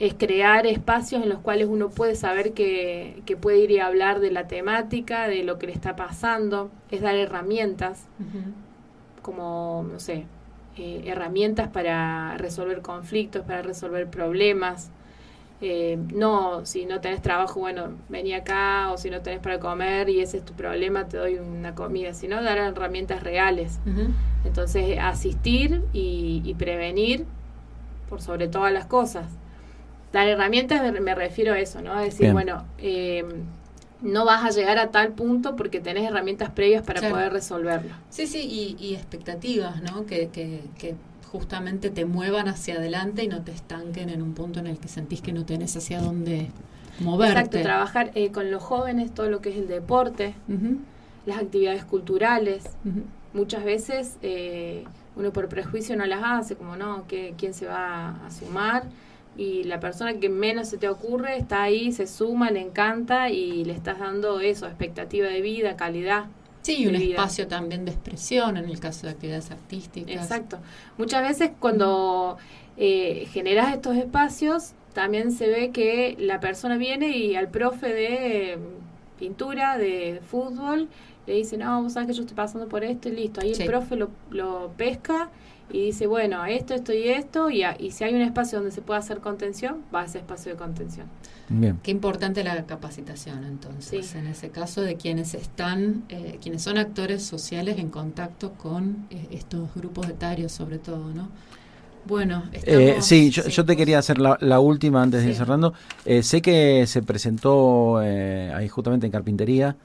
es 0.00 0.14
crear 0.14 0.66
espacios 0.66 1.22
en 1.22 1.28
los 1.28 1.40
cuales 1.40 1.68
uno 1.68 1.90
puede 1.90 2.14
saber 2.14 2.54
que, 2.54 3.22
puede 3.40 3.58
ir 3.58 3.70
y 3.70 3.80
hablar 3.80 4.18
de 4.20 4.30
la 4.30 4.48
temática, 4.48 5.28
de 5.28 5.44
lo 5.44 5.58
que 5.58 5.66
le 5.66 5.74
está 5.74 5.94
pasando, 5.94 6.70
es 6.90 7.02
dar 7.02 7.16
herramientas, 7.16 8.06
como, 9.20 9.86
no 9.92 10.00
sé, 10.00 10.24
eh, 10.78 11.02
herramientas 11.04 11.68
para 11.68 12.34
resolver 12.38 12.80
conflictos, 12.80 13.44
para 13.44 13.60
resolver 13.60 14.08
problemas. 14.08 14.90
Eh, 15.60 15.98
no, 16.14 16.64
si 16.64 16.86
no 16.86 17.02
tenés 17.02 17.20
trabajo, 17.20 17.60
bueno, 17.60 17.90
vení 18.08 18.32
acá, 18.32 18.90
o 18.92 18.96
si 18.96 19.10
no 19.10 19.20
tenés 19.20 19.40
para 19.40 19.60
comer 19.60 20.08
y 20.08 20.22
ese 20.22 20.38
es 20.38 20.46
tu 20.46 20.54
problema, 20.54 21.08
te 21.08 21.18
doy 21.18 21.34
una 21.34 21.74
comida, 21.74 22.14
sino 22.14 22.42
dar 22.42 22.56
herramientas 22.56 23.22
reales. 23.22 23.78
Entonces, 24.46 24.98
asistir 24.98 25.84
y, 25.92 26.40
y 26.42 26.54
prevenir 26.54 27.26
por 28.08 28.22
sobre 28.22 28.48
todas 28.48 28.72
las 28.72 28.86
cosas. 28.86 29.26
Dar 30.12 30.26
herramientas 30.26 30.92
me 31.00 31.14
refiero 31.14 31.52
a 31.52 31.58
eso, 31.60 31.80
¿no? 31.82 31.92
A 31.92 32.02
decir, 32.02 32.32
bueno, 32.32 32.64
eh, 32.78 33.24
no 34.02 34.24
vas 34.24 34.44
a 34.44 34.50
llegar 34.50 34.78
a 34.78 34.90
tal 34.90 35.12
punto 35.12 35.56
porque 35.56 35.80
tenés 35.80 36.04
herramientas 36.04 36.50
previas 36.50 36.82
para 36.84 37.08
poder 37.08 37.32
resolverlo. 37.32 37.94
Sí, 38.08 38.26
sí, 38.26 38.76
y, 38.78 38.94
expectativas, 38.94 39.82
¿no? 39.82 40.06
Que, 40.06 40.28
que, 40.28 40.62
que, 40.78 40.94
justamente 41.30 41.90
te 41.90 42.04
muevan 42.06 42.48
hacia 42.48 42.74
adelante 42.74 43.22
y 43.22 43.28
no 43.28 43.42
te 43.42 43.52
estanquen 43.52 44.08
en 44.08 44.20
un 44.20 44.34
punto 44.34 44.58
en 44.58 44.66
el 44.66 44.78
que 44.78 44.88
sentís 44.88 45.20
que 45.20 45.32
no 45.32 45.46
tenés 45.46 45.76
hacia 45.76 46.00
dónde 46.00 46.48
moverte. 46.98 47.38
Exacto, 47.38 47.62
trabajar 47.62 48.10
eh, 48.16 48.32
con 48.32 48.50
los 48.50 48.60
jóvenes, 48.60 49.14
todo 49.14 49.30
lo 49.30 49.40
que 49.40 49.50
es 49.50 49.56
el 49.56 49.68
deporte, 49.68 50.34
las 51.26 51.38
actividades 51.38 51.84
culturales. 51.84 52.64
Muchas 53.32 53.62
veces 53.62 54.16
eh, 54.22 54.82
uno 55.14 55.32
por 55.32 55.48
prejuicio 55.48 55.94
no 55.94 56.04
las 56.04 56.20
hace, 56.24 56.56
como 56.56 56.74
no, 56.74 57.06
que 57.06 57.34
quién 57.38 57.54
se 57.54 57.66
va 57.66 58.26
a 58.26 58.30
sumar 58.32 58.82
y 59.40 59.64
la 59.64 59.80
persona 59.80 60.20
que 60.20 60.28
menos 60.28 60.68
se 60.68 60.76
te 60.76 60.86
ocurre 60.86 61.38
está 61.38 61.62
ahí, 61.62 61.92
se 61.92 62.06
suma, 62.06 62.50
le 62.50 62.60
encanta 62.60 63.30
y 63.30 63.64
le 63.64 63.72
estás 63.72 63.98
dando 63.98 64.38
eso, 64.38 64.66
expectativa 64.66 65.28
de 65.28 65.40
vida, 65.40 65.76
calidad. 65.76 66.26
Sí, 66.60 66.82
y 66.82 66.86
un 66.86 66.94
espacio 66.94 67.48
también 67.48 67.86
de 67.86 67.92
expresión 67.92 68.58
en 68.58 68.66
el 68.66 68.78
caso 68.78 69.06
de 69.06 69.14
actividades 69.14 69.50
artísticas. 69.50 70.14
Exacto. 70.14 70.58
Muchas 70.98 71.22
veces 71.26 71.52
cuando 71.58 72.36
eh, 72.76 73.28
generas 73.32 73.72
estos 73.72 73.96
espacios, 73.96 74.72
también 74.92 75.32
se 75.32 75.48
ve 75.48 75.70
que 75.70 76.16
la 76.18 76.38
persona 76.38 76.76
viene 76.76 77.16
y 77.16 77.34
al 77.34 77.48
profe 77.48 77.94
de 77.94 78.58
pintura, 79.18 79.78
de 79.78 80.20
fútbol, 80.30 80.88
le 81.26 81.34
dice, 81.34 81.56
no, 81.56 81.82
vos 81.82 81.94
sabes 81.94 82.08
que 82.08 82.12
yo 82.12 82.20
estoy 82.24 82.36
pasando 82.36 82.68
por 82.68 82.84
esto 82.84 83.08
y 83.08 83.12
listo. 83.12 83.40
Ahí 83.40 83.52
el 83.52 83.64
profe 83.64 83.96
lo, 83.96 84.10
lo 84.28 84.70
pesca 84.76 85.30
y 85.72 85.86
dice, 85.86 86.06
bueno, 86.06 86.44
esto, 86.44 86.74
esto 86.74 86.92
y 86.92 87.08
esto, 87.08 87.50
y, 87.50 87.64
y 87.78 87.90
si 87.90 88.04
hay 88.04 88.14
un 88.14 88.22
espacio 88.22 88.58
donde 88.58 88.72
se 88.72 88.82
pueda 88.82 88.98
hacer 89.00 89.18
contención, 89.20 89.82
va 89.94 90.02
a 90.02 90.04
ese 90.04 90.18
espacio 90.18 90.52
de 90.52 90.58
contención. 90.58 91.06
Bien. 91.48 91.80
Qué 91.82 91.90
importante 91.90 92.44
la 92.44 92.64
capacitación, 92.64 93.44
entonces, 93.44 94.14
en 94.14 94.28
ese 94.28 94.50
caso 94.50 94.82
de 94.82 94.94
quienes 94.94 95.34
están, 95.34 96.04
eh, 96.08 96.38
quienes 96.40 96.62
son 96.62 96.78
actores 96.78 97.24
sociales 97.24 97.78
en 97.78 97.88
contacto 97.88 98.52
con 98.52 99.06
eh, 99.10 99.26
estos 99.32 99.74
grupos 99.74 100.08
etarios, 100.08 100.52
sobre 100.52 100.78
todo, 100.78 101.12
¿no? 101.12 101.28
Bueno, 102.06 102.44
eh, 102.52 102.98
sí, 103.00 103.30
yo, 103.30 103.64
te 103.64 103.76
quería 103.76 103.98
hacer 103.98 104.18
la, 104.18 104.60
última 104.60 105.02
antes 105.02 105.22
de 105.22 105.30
ir 105.30 105.34
cerrando. 105.34 105.74
sé 106.22 106.40
que 106.40 106.86
se 106.86 107.02
presentó 107.02 107.98
ahí 107.98 108.68
justamente 108.68 109.06
en 109.06 109.12
carpintería 109.12 109.76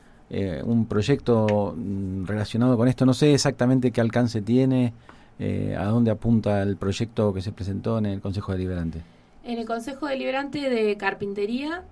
un 0.64 0.86
proyecto 0.86 1.76
mm, 1.76 2.26
relacionado 2.26 2.78
con 2.78 2.88
esto. 2.88 3.06
No 3.06 3.14
sé 3.14 3.34
exactamente 3.34 3.92
qué 3.92 4.02
alcance 4.02 4.42
tiene. 4.42 4.94
Eh, 5.38 5.76
a 5.78 5.86
dónde 5.86 6.12
apunta 6.12 6.62
el 6.62 6.78
proyecto 6.78 7.34
que 7.34 7.42
se 7.42 7.52
presentó 7.52 7.98
en 7.98 8.06
el 8.06 8.22
Consejo 8.22 8.54
Deliberante. 8.54 9.02
En 9.44 9.60
el 9.60 9.66
Consejo 9.66 10.08
Deliberante 10.08 10.70
de 10.70 10.96
Carpintería 10.96 11.84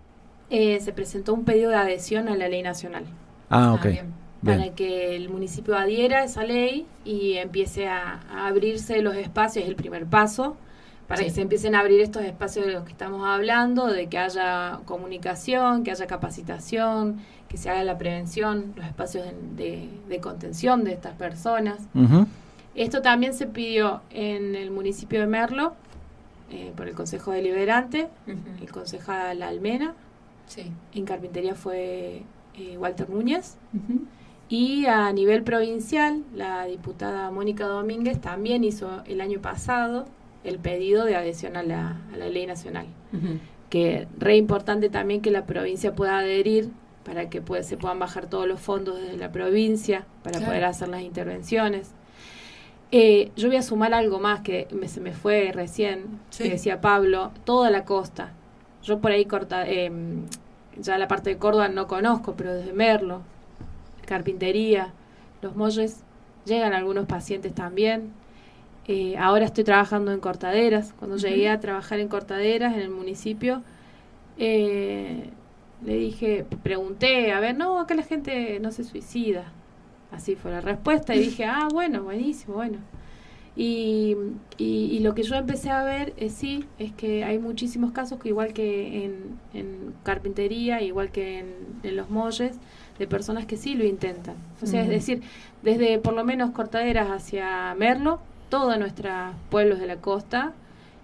eh, 0.49 0.79
se 0.79 0.93
presentó 0.93 1.34
un 1.34 1.43
pedido 1.43 1.69
de 1.69 1.75
adhesión 1.75 2.29
a 2.29 2.36
la 2.36 2.47
ley 2.47 2.63
nacional. 2.63 3.03
Ah, 3.49 3.73
ok. 3.73 3.88
Para 4.43 4.73
que 4.75 5.15
el 5.15 5.29
municipio 5.29 5.77
adhiera 5.77 6.19
a 6.19 6.23
esa 6.25 6.43
ley 6.43 6.86
y 7.06 7.34
empiece 7.34 7.88
a, 7.88 8.21
abrirse 8.45 9.01
los 9.01 9.15
espacios, 9.15 9.63
es 9.63 9.69
el 9.69 9.75
primer 9.75 10.06
paso, 10.06 10.58
para 11.08 11.23
que 11.23 11.29
se 11.29 11.41
empiecen 11.41 11.75
a 11.75 11.79
abrir 11.79 12.01
estos 12.01 12.23
espacios 12.23 12.65
de 12.65 12.73
los 12.73 12.84
que 12.84 12.91
estamos 12.91 13.25
hablando, 13.25 13.88
de 13.88 14.08
que 14.08 14.17
haya 14.17 14.79
comunicación, 14.86 15.84
que 15.84 15.91
haya 15.91 16.08
capacitación, 16.08 17.19
que 17.47 17.58
se 17.58 17.69
haga 17.69 17.84
la 17.84 17.97
prevención, 17.97 18.73
los 18.75 18.86
espacios 18.86 19.25
de, 19.56 20.19
contención 20.21 20.84
de 20.84 20.93
estas 20.93 21.13
personas. 21.13 21.77
Esto 22.75 23.01
también 23.01 23.33
se 23.33 23.45
pidió 23.45 24.01
en 24.09 24.55
el 24.55 24.71
municipio 24.71 25.19
de 25.19 25.27
Merlo 25.27 25.75
eh, 26.51 26.73
por 26.75 26.88
el 26.88 26.95
Consejo 26.95 27.31
Deliberante, 27.31 28.09
el 28.62 28.71
concejal 28.71 29.41
Almena. 29.41 29.95
Sí. 30.47 30.71
En 30.93 31.05
carpintería 31.05 31.55
fue 31.55 32.23
eh, 32.55 32.77
Walter 32.77 33.09
Núñez. 33.09 33.57
Y 34.49 34.86
a 34.86 35.12
nivel 35.13 35.43
provincial, 35.43 36.23
la 36.36 36.65
diputada 36.65 37.31
Mónica 37.31 37.65
Domínguez 37.65 38.19
también 38.21 38.63
hizo 38.63 39.01
el 39.05 39.21
año 39.21 39.39
pasado 39.39 40.05
el 40.43 40.59
pedido 40.59 41.05
de 41.05 41.15
adhesión 41.15 41.55
a 41.57 41.63
la, 41.63 41.97
ley 42.15 42.45
nacional. 42.45 42.86
Que 43.69 44.07
re 44.17 44.36
importante 44.36 44.89
también 44.89 45.21
que 45.21 45.31
la 45.31 45.45
provincia 45.45 45.95
pueda 45.95 46.19
adherir 46.19 46.69
para 47.03 47.29
que 47.29 47.41
se 47.63 47.77
puedan 47.77 47.99
bajar 47.99 48.27
todos 48.27 48.47
los 48.47 48.59
fondos 48.59 49.01
desde 49.01 49.17
la 49.17 49.31
provincia 49.31 50.05
para 50.23 50.39
poder 50.39 50.65
hacer 50.65 50.89
las 50.89 51.01
intervenciones. 51.01 51.91
Eh, 52.95 53.32
yo 53.36 53.47
voy 53.47 53.58
a 53.58 53.63
sumar 53.63 53.91
algo 53.95 54.19
más 54.19 54.41
que 54.41 54.67
se 54.86 55.01
me 55.01 55.13
fue 55.13 55.51
recién, 55.51 56.19
que 56.38 56.47
decía 56.47 56.79
Pablo, 56.79 57.32
toda 57.43 57.71
la 57.71 57.86
costa. 57.86 58.34
Yo 58.84 58.99
por 58.99 59.10
ahí 59.10 59.25
corta, 59.25 59.67
eh, 59.67 59.91
ya 60.77 60.99
la 60.99 61.08
parte 61.08 61.32
de 61.32 61.38
Córdoba 61.38 61.69
no 61.69 61.88
conozco, 61.88 62.36
pero 62.38 62.53
desde 62.53 62.71
Merlo, 62.71 63.23
carpintería, 64.06 64.93
los 65.41 65.56
molles, 65.56 66.03
llegan 66.45 66.73
algunos 66.73 67.08
pacientes 67.08 67.56
también. 67.56 68.12
Eh, 68.88 69.17
ahora 69.17 69.45
estoy 69.45 69.63
trabajando 69.63 70.12
en 70.12 70.19
cortaderas. 70.19 70.93
Cuando 70.99 71.17
llegué 71.17 71.49
a 71.49 71.60
trabajar 71.60 71.99
en 71.99 72.10
cortaderas 72.10 72.75
en 72.75 72.82
el 72.82 72.91
municipio, 72.91 73.63
le 74.38 75.32
dije, 75.82 76.45
pregunté, 76.62 77.32
a 77.32 77.39
ver, 77.39 77.58
no, 77.58 77.79
acá 77.79 77.95
la 77.95 78.03
gente 78.03 78.60
no 78.60 78.71
se 78.71 78.84
suicida. 78.84 79.51
Así 80.13 80.36
fue 80.36 80.52
la 80.52 80.62
respuesta 80.62 81.15
y 81.15 81.19
dije, 81.19 81.45
ah, 81.45 81.67
bueno, 81.71 82.04
buenísimo, 82.04 82.56
bueno. 82.56 82.78
Y, 83.56 84.15
y, 84.58 84.99
lo 84.99 85.13
que 85.13 85.21
yo 85.21 85.36
empecé 85.36 85.69
a 85.69 85.84
ver 85.84 86.13
es 86.17 86.34
sí, 86.34 86.65
es 86.80 86.91
que 86.91 87.23
hay 87.23 87.38
muchísimos 87.38 87.91
casos 87.91 88.19
que 88.19 88.30
igual 88.30 88.52
que 88.52 89.06
en, 89.06 89.39
en 89.54 89.93
carpintería, 90.04 90.82
igual 90.82 91.12
que 91.12 91.39
en, 91.84 91.95
los 91.95 92.10
molles, 92.10 92.56
de 92.97 93.06
personas 93.06 93.45
que 93.45 93.58
sí 93.58 93.76
lo 93.76 93.86
intentan. 93.86 94.36
O 94.62 94.65
sea, 94.65 94.82
es 94.82 94.89
decir, 94.89 95.21
desde 95.62 95.99
por 95.99 96.13
lo 96.13 96.23
menos 96.23 96.49
Cortaderas 96.52 97.10
hacia 97.10 97.76
Merlo, 97.76 98.19
todos 98.49 98.78
nuestros 98.80 99.13
pueblos 99.52 99.80
de 99.80 99.86
la 99.86 99.97
costa 99.97 100.54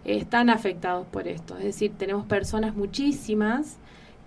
están 0.05 0.49
afectados 0.49 1.05
por 1.07 1.27
esto. 1.27 1.57
Es 1.57 1.65
decir, 1.65 1.91
tenemos 1.97 2.25
personas 2.25 2.75
muchísimas 2.75 3.77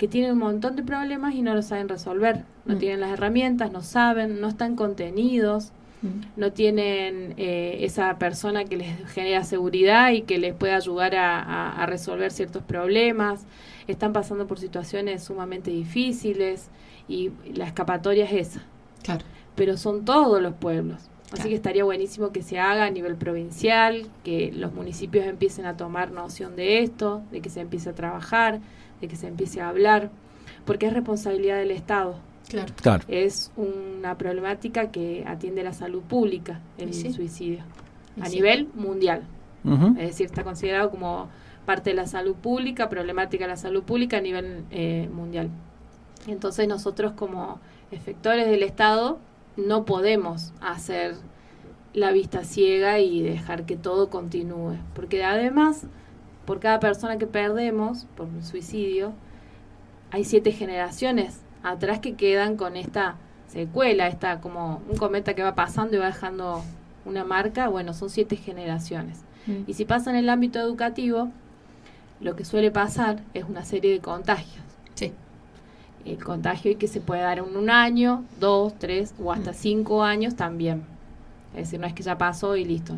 que 0.03 0.09
tienen 0.09 0.33
un 0.33 0.39
montón 0.39 0.75
de 0.75 0.83
problemas 0.83 1.33
y 1.37 1.43
no 1.43 1.55
lo 1.55 1.63
saben 1.63 1.89
resolver. 1.89 2.43
No 2.65 2.75
mm. 2.75 2.79
tienen 2.79 2.99
las 2.99 3.13
herramientas, 3.13 3.71
no 3.71 3.83
saben, 3.83 4.41
no 4.41 4.49
están 4.49 4.75
contenidos, 4.75 5.71
mm. 6.03 6.41
no 6.41 6.51
tienen 6.51 7.35
eh, 7.37 7.77
esa 7.83 8.19
persona 8.19 8.65
que 8.65 8.79
les 8.79 9.09
genera 9.13 9.45
seguridad 9.45 10.11
y 10.11 10.23
que 10.23 10.39
les 10.39 10.55
pueda 10.55 10.75
ayudar 10.75 11.15
a, 11.15 11.87
resolver 11.87 12.33
ciertos 12.33 12.65
problemas. 12.65 13.47
Están 13.87 14.13
pasando 14.13 14.49
por 14.49 14.59
situaciones 14.59 15.23
sumamente 15.23 15.71
difíciles 15.71 16.67
y 17.07 17.31
la 17.55 17.67
escapatoria 17.67 18.25
es 18.25 18.49
esa. 18.49 18.65
Claro. 19.05 19.25
Pero 19.55 19.77
son 19.77 20.05
todos 20.05 20.43
los 20.43 20.55
pueblos. 20.55 20.99
Así 21.31 21.49
que 21.49 21.55
estaría 21.55 21.85
buenísimo 21.85 22.33
que 22.33 22.43
se 22.43 22.59
haga 22.59 22.87
a 22.87 22.91
nivel 22.91 23.15
provincial, 23.15 24.09
que 24.25 24.51
los 24.51 24.75
municipios 24.75 25.27
empiecen 25.27 25.65
a 25.65 25.77
tomar 25.77 26.11
noción 26.11 26.57
de 26.57 26.81
esto, 26.81 27.23
de 27.31 27.41
que 27.41 27.51
se 27.51 27.61
empiece 27.61 27.91
a 27.91 27.95
trabajar, 27.95 28.61
de 29.03 29.09
que 29.09 29.17
se 29.17 29.27
empiece 29.27 29.61
a 29.61 29.69
hablar, 29.69 30.11
porque 30.65 30.87
es 30.87 30.95
responsabilidad 30.95 31.59
del 31.59 31.73
Estado. 31.73 32.17
Claro. 32.77 33.05
Es 33.09 33.51
una 33.57 34.17
problemática 34.17 34.91
que 34.91 35.25
atiende 35.27 35.63
la 35.63 35.73
salud 35.73 36.03
pública, 36.03 36.61
el 36.79 36.95
suicidio, 36.95 37.65
a 38.21 38.29
nivel 38.29 38.69
mundial. 38.75 39.25
Es 39.99 40.09
decir, 40.09 40.27
está 40.27 40.43
considerado 40.43 40.91
como 40.91 41.29
parte 41.67 41.91
de 41.91 41.97
la 41.97 42.07
salud 42.07 42.35
pública, 42.35 42.89
problemática 42.89 43.45
de 43.45 43.51
la 43.51 43.57
salud 43.57 43.85
pública 43.85 44.17
a 44.17 44.21
nivel 44.21 44.65
eh, 44.71 45.09
mundial. 45.13 45.51
Entonces 46.27 46.67
nosotros 46.69 47.13
como 47.13 47.61
efectores 47.91 48.47
del 48.47 48.63
Estado 48.63 49.19
no 49.57 49.85
podemos 49.85 50.53
hacer 50.61 51.15
la 51.95 52.11
vista 52.11 52.45
ciega 52.45 52.99
y 52.99 53.23
dejar 53.23 53.67
que 53.67 53.77
todo 53.77 54.11
continúe, 54.11 54.77
porque 54.95 55.25
además 55.25 55.87
por 56.45 56.61
cada 56.61 56.81
persona 56.81 57.19
que 57.19 57.27
perdemos 57.27 58.07
por 58.17 58.27
un 58.27 58.43
suicidio, 58.43 59.13
hay 60.11 60.25
siete 60.25 60.53
generaciones 60.53 61.41
atrás 61.63 62.01
que 62.01 62.15
quedan 62.15 62.57
con 62.57 62.77
esta 62.77 63.17
secuela, 63.47 64.09
esta 64.09 64.41
como 64.41 64.83
un 64.89 64.97
cometa 64.97 65.35
que 65.35 65.43
va 65.43 65.55
pasando 65.55 65.97
y 65.97 65.99
va 65.99 66.07
dejando 66.07 66.63
una 67.05 67.25
marca, 67.25 67.69
bueno, 67.69 67.95
son 67.95 68.11
siete 68.11 68.37
generaciones. 68.37 69.21
Mm. 69.47 69.65
Y 69.67 69.75
si 69.75 69.85
pasa 69.85 70.11
en 70.11 70.17
el 70.17 70.29
ámbito 70.29 70.59
educativo, 70.59 71.31
lo 72.21 72.37
que 72.37 72.45
suele 72.45 72.71
pasar 72.71 73.21
es 73.35 73.45
una 73.45 73.65
serie 73.65 73.93
de 73.93 74.01
contagios. 74.01 74.65
Sí. 74.95 75.13
El 76.05 76.23
contagio 76.23 76.73
y 76.73 76.77
que 76.77 76.89
se 76.89 77.01
puede 77.01 77.23
dar 77.23 77.39
en 77.39 77.57
un 77.57 77.71
año, 77.71 78.25
dos, 78.41 78.75
tres 78.79 79.15
o 79.23 79.33
hasta 79.33 79.53
mm. 79.53 79.55
cinco 79.55 80.03
años 80.03 80.37
también. 80.37 80.85
Es 81.53 81.65
decir, 81.65 81.81
no 81.81 81.87
es 81.87 81.93
que 81.93 82.03
ya 82.03 82.19
pasó 82.19 82.57
y 82.57 82.65
listo 82.65 82.97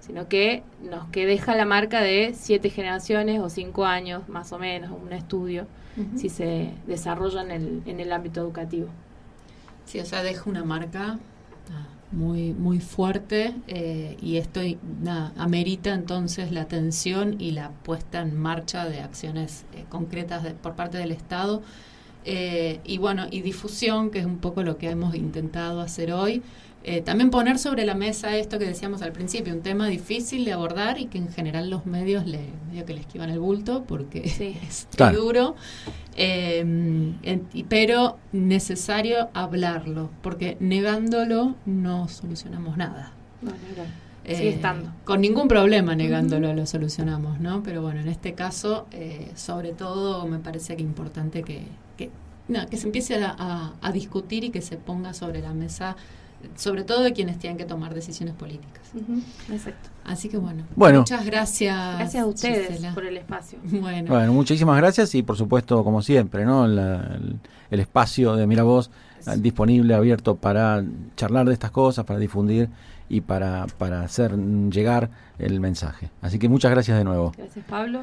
sino 0.00 0.28
que 0.28 0.62
nos 0.82 1.08
que 1.08 1.26
deja 1.26 1.54
la 1.54 1.64
marca 1.64 2.00
de 2.00 2.34
siete 2.34 2.70
generaciones 2.70 3.40
o 3.40 3.48
cinco 3.48 3.84
años 3.84 4.28
más 4.28 4.52
o 4.52 4.58
menos, 4.58 4.90
un 4.90 5.12
estudio, 5.12 5.66
si 6.14 6.28
se 6.28 6.72
desarrolla 6.86 7.42
en 7.42 7.50
el, 7.50 7.82
en 7.86 7.98
el 7.98 8.12
ámbito 8.12 8.40
educativo. 8.40 8.88
Sí, 9.84 9.98
o 9.98 10.04
sea, 10.04 10.22
deja 10.22 10.48
una 10.48 10.62
marca 10.62 11.18
muy, 12.12 12.54
muy 12.54 12.80
fuerte 12.80 13.54
eh, 13.66 14.16
y 14.20 14.36
esto 14.36 14.60
nada, 15.02 15.32
amerita 15.36 15.92
entonces 15.92 16.52
la 16.52 16.62
atención 16.62 17.36
y 17.38 17.50
la 17.50 17.70
puesta 17.70 18.20
en 18.20 18.38
marcha 18.38 18.86
de 18.86 19.00
acciones 19.00 19.64
eh, 19.74 19.84
concretas 19.88 20.46
por 20.62 20.74
parte 20.74 20.98
del 20.98 21.12
Estado 21.12 21.62
Eh, 22.30 22.80
y 22.84 22.98
bueno, 22.98 23.26
y 23.30 23.40
difusión, 23.40 24.10
que 24.10 24.18
es 24.18 24.26
un 24.26 24.36
poco 24.36 24.62
lo 24.62 24.76
que 24.76 24.90
hemos 24.90 25.14
intentado 25.14 25.80
hacer 25.80 26.12
hoy. 26.12 26.42
Eh, 26.84 27.00
también 27.00 27.30
poner 27.30 27.58
sobre 27.58 27.86
la 27.86 27.94
mesa 27.94 28.36
esto 28.36 28.58
que 28.58 28.66
decíamos 28.66 29.00
al 29.00 29.12
principio, 29.12 29.54
un 29.54 29.62
tema 29.62 29.88
difícil 29.88 30.44
de 30.44 30.52
abordar 30.52 31.00
y 31.00 31.06
que 31.06 31.16
en 31.16 31.32
general 31.32 31.70
los 31.70 31.86
medios 31.86 32.26
le, 32.26 32.40
medio 32.68 32.84
que 32.84 32.92
le 32.92 33.00
esquivan 33.00 33.30
el 33.30 33.38
bulto 33.38 33.84
porque 33.84 34.20
es, 34.68 34.88
duro, 35.14 35.56
eh, 36.16 37.40
pero 37.70 38.18
necesario 38.32 39.30
hablarlo, 39.32 40.10
porque 40.20 40.58
negándolo 40.60 41.54
no 41.64 42.08
solucionamos 42.08 42.76
nada. 42.76 43.12
Sigue 44.36 44.50
estando. 44.50 44.92
Con 45.04 45.20
ningún 45.20 45.48
problema 45.48 45.94
negándolo 45.94 46.52
lo 46.52 46.66
solucionamos, 46.66 47.40
¿no? 47.40 47.62
Pero 47.62 47.82
bueno, 47.82 48.00
en 48.00 48.08
este 48.08 48.34
caso, 48.34 48.86
sobre 49.34 49.72
todo 49.72 50.26
me 50.26 50.38
parece 50.38 50.76
que 50.76 50.82
es 50.82 50.88
importante 50.88 51.42
que, 51.42 51.62
que 52.70 52.76
se 52.76 52.86
empiece 52.86 53.22
a, 53.22 53.92
discutir 53.92 54.44
y 54.44 54.50
que 54.50 54.62
se 54.62 54.76
ponga 54.76 55.12
sobre 55.12 55.42
la 55.42 55.52
mesa, 55.52 55.96
sobre 56.56 56.84
todo 56.84 57.02
de 57.02 57.12
quienes 57.12 57.38
tienen 57.38 57.58
que 57.58 57.64
tomar 57.64 57.94
decisiones 57.94 58.34
políticas. 58.34 58.82
Exacto. 59.50 59.90
Así 60.04 60.28
que 60.28 60.38
bueno, 60.38 60.64
bueno, 60.74 61.00
muchas 61.00 61.24
gracias. 61.26 61.98
Gracias 61.98 62.22
a 62.22 62.26
ustedes 62.26 62.80
por 62.94 63.04
el 63.04 63.16
espacio. 63.16 63.58
Bueno. 63.64 64.08
bueno. 64.08 64.32
muchísimas 64.32 64.76
gracias 64.78 65.14
y 65.14 65.22
por 65.22 65.36
supuesto, 65.36 65.84
como 65.84 66.00
siempre, 66.00 66.44
¿no? 66.44 66.64
el, 66.64 67.38
espacio 67.70 68.34
de 68.36 68.46
Miravoz 68.46 68.90
eh, 69.26 69.32
disponible, 69.36 69.94
abierto 69.94 70.36
para 70.36 70.82
charlar 71.16 71.46
de 71.46 71.52
estas 71.52 71.70
cosas, 71.70 72.06
para 72.06 72.18
difundir 72.18 72.70
y 73.08 73.20
para, 73.20 73.66
para 73.78 74.02
hacer 74.02 74.36
llegar 74.36 75.10
el 75.38 75.60
mensaje. 75.60 76.10
Así 76.20 76.38
que 76.38 76.48
muchas 76.48 76.70
gracias 76.70 76.98
de 76.98 77.04
nuevo. 77.04 77.32
Gracias, 77.36 77.64
Pablo. 77.66 78.02